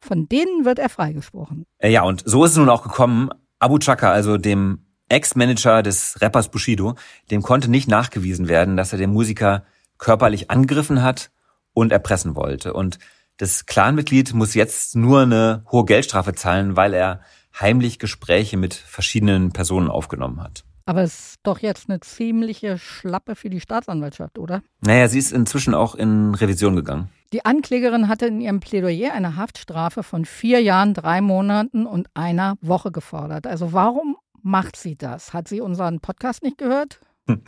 [0.00, 1.64] Von denen wird er freigesprochen.
[1.78, 3.30] Äh, ja, und so ist es nun auch gekommen.
[3.58, 6.94] Abu Chaka, also dem Ex-Manager des Rappers Bushido,
[7.30, 9.64] dem konnte nicht nachgewiesen werden, dass er den Musiker
[9.96, 11.30] körperlich angegriffen hat
[11.72, 12.72] und erpressen wollte.
[12.72, 12.98] Und
[13.36, 17.20] das Clanmitglied muss jetzt nur eine hohe Geldstrafe zahlen, weil er
[17.58, 20.64] heimlich Gespräche mit verschiedenen Personen aufgenommen hat.
[20.88, 24.62] Aber es ist doch jetzt eine ziemliche Schlappe für die Staatsanwaltschaft, oder?
[24.80, 27.10] Naja, sie ist inzwischen auch in Revision gegangen.
[27.34, 32.56] Die Anklägerin hatte in ihrem Plädoyer eine Haftstrafe von vier Jahren, drei Monaten und einer
[32.62, 33.46] Woche gefordert.
[33.46, 35.34] Also warum macht sie das?
[35.34, 37.00] Hat sie unseren Podcast nicht gehört?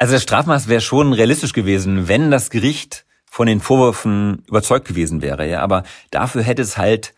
[0.00, 5.22] Also das Strafmaß wäre schon realistisch gewesen, wenn das Gericht von den Vorwürfen überzeugt gewesen
[5.22, 5.48] wäre.
[5.48, 7.14] Ja, aber dafür hätte es halt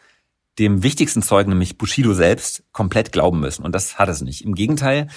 [0.58, 3.66] dem wichtigsten Zeugen, nämlich Bushido selbst, komplett glauben müssen.
[3.66, 4.46] Und das hat es nicht.
[4.46, 5.08] Im Gegenteil,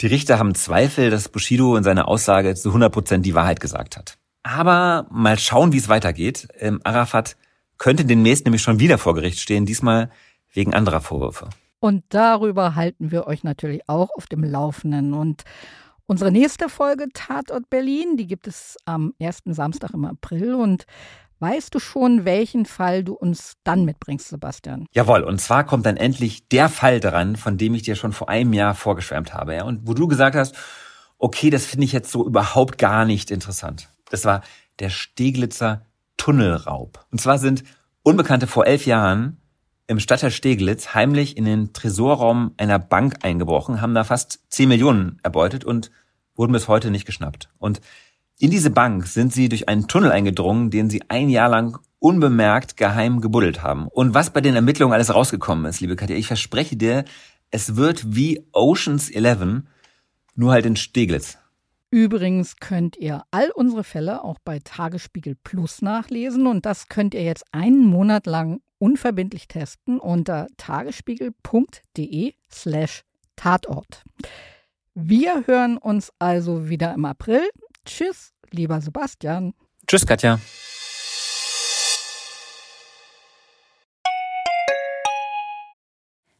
[0.00, 3.96] die Richter haben Zweifel, dass Bushido in seiner Aussage zu 100 Prozent die Wahrheit gesagt
[3.96, 4.18] hat.
[4.42, 6.48] Aber mal schauen, wie es weitergeht.
[6.58, 7.36] Ähm, Arafat
[7.78, 10.10] könnte demnächst nämlich schon wieder vor Gericht stehen, diesmal
[10.52, 11.48] wegen anderer Vorwürfe.
[11.80, 15.12] Und darüber halten wir euch natürlich auch auf dem Laufenden.
[15.12, 15.44] Und
[16.06, 20.54] unsere nächste Folge Tatort Berlin, die gibt es am ersten Samstag im April.
[20.54, 20.86] Und
[21.44, 24.86] weißt du schon, welchen Fall du uns dann mitbringst, Sebastian?
[24.92, 28.30] Jawohl, und zwar kommt dann endlich der Fall dran, von dem ich dir schon vor
[28.30, 29.54] einem Jahr vorgeschwärmt habe.
[29.54, 29.64] Ja?
[29.64, 30.54] Und wo du gesagt hast,
[31.18, 33.90] okay, das finde ich jetzt so überhaupt gar nicht interessant.
[34.08, 34.40] Das war
[34.78, 35.84] der Steglitzer
[36.16, 37.04] Tunnelraub.
[37.10, 37.62] Und zwar sind
[38.02, 39.36] Unbekannte vor elf Jahren
[39.86, 45.18] im Stadtteil Steglitz heimlich in den Tresorraum einer Bank eingebrochen, haben da fast 10 Millionen
[45.22, 45.90] erbeutet und
[46.36, 47.50] wurden bis heute nicht geschnappt.
[47.58, 47.82] Und
[48.38, 52.76] in diese Bank sind sie durch einen Tunnel eingedrungen, den sie ein Jahr lang unbemerkt
[52.76, 53.88] geheim gebuddelt haben.
[53.88, 57.04] Und was bei den Ermittlungen alles rausgekommen ist, liebe Katja, ich verspreche dir,
[57.50, 59.62] es wird wie Oceans 11,
[60.34, 61.38] nur halt in Steglitz.
[61.90, 67.22] Übrigens könnt ihr all unsere Fälle auch bei Tagesspiegel Plus nachlesen und das könnt ihr
[67.22, 73.04] jetzt einen Monat lang unverbindlich testen unter tagesspiegel.de slash
[73.36, 74.02] Tatort.
[74.94, 77.42] Wir hören uns also wieder im April.
[77.84, 79.54] Tschüss, lieber Sebastian.
[79.86, 80.40] Tschüss, Katja.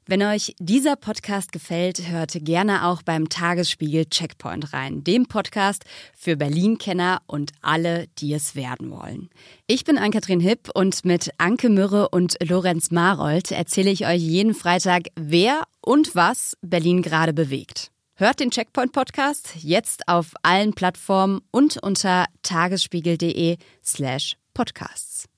[0.07, 5.85] Wenn euch dieser Podcast gefällt, hört gerne auch beim Tagesspiegel Checkpoint rein, dem Podcast
[6.15, 9.31] für Berlin-Kenner und alle, die es werden wollen.
[9.67, 14.53] Ich bin Ann-Kathrin Hipp und mit Anke Mürre und Lorenz Marold erzähle ich euch jeden
[14.53, 17.91] Freitag, wer und was Berlin gerade bewegt.
[18.17, 25.29] Hört den Checkpoint Podcast jetzt auf allen Plattformen und unter tagesspiegel.de slash podcasts.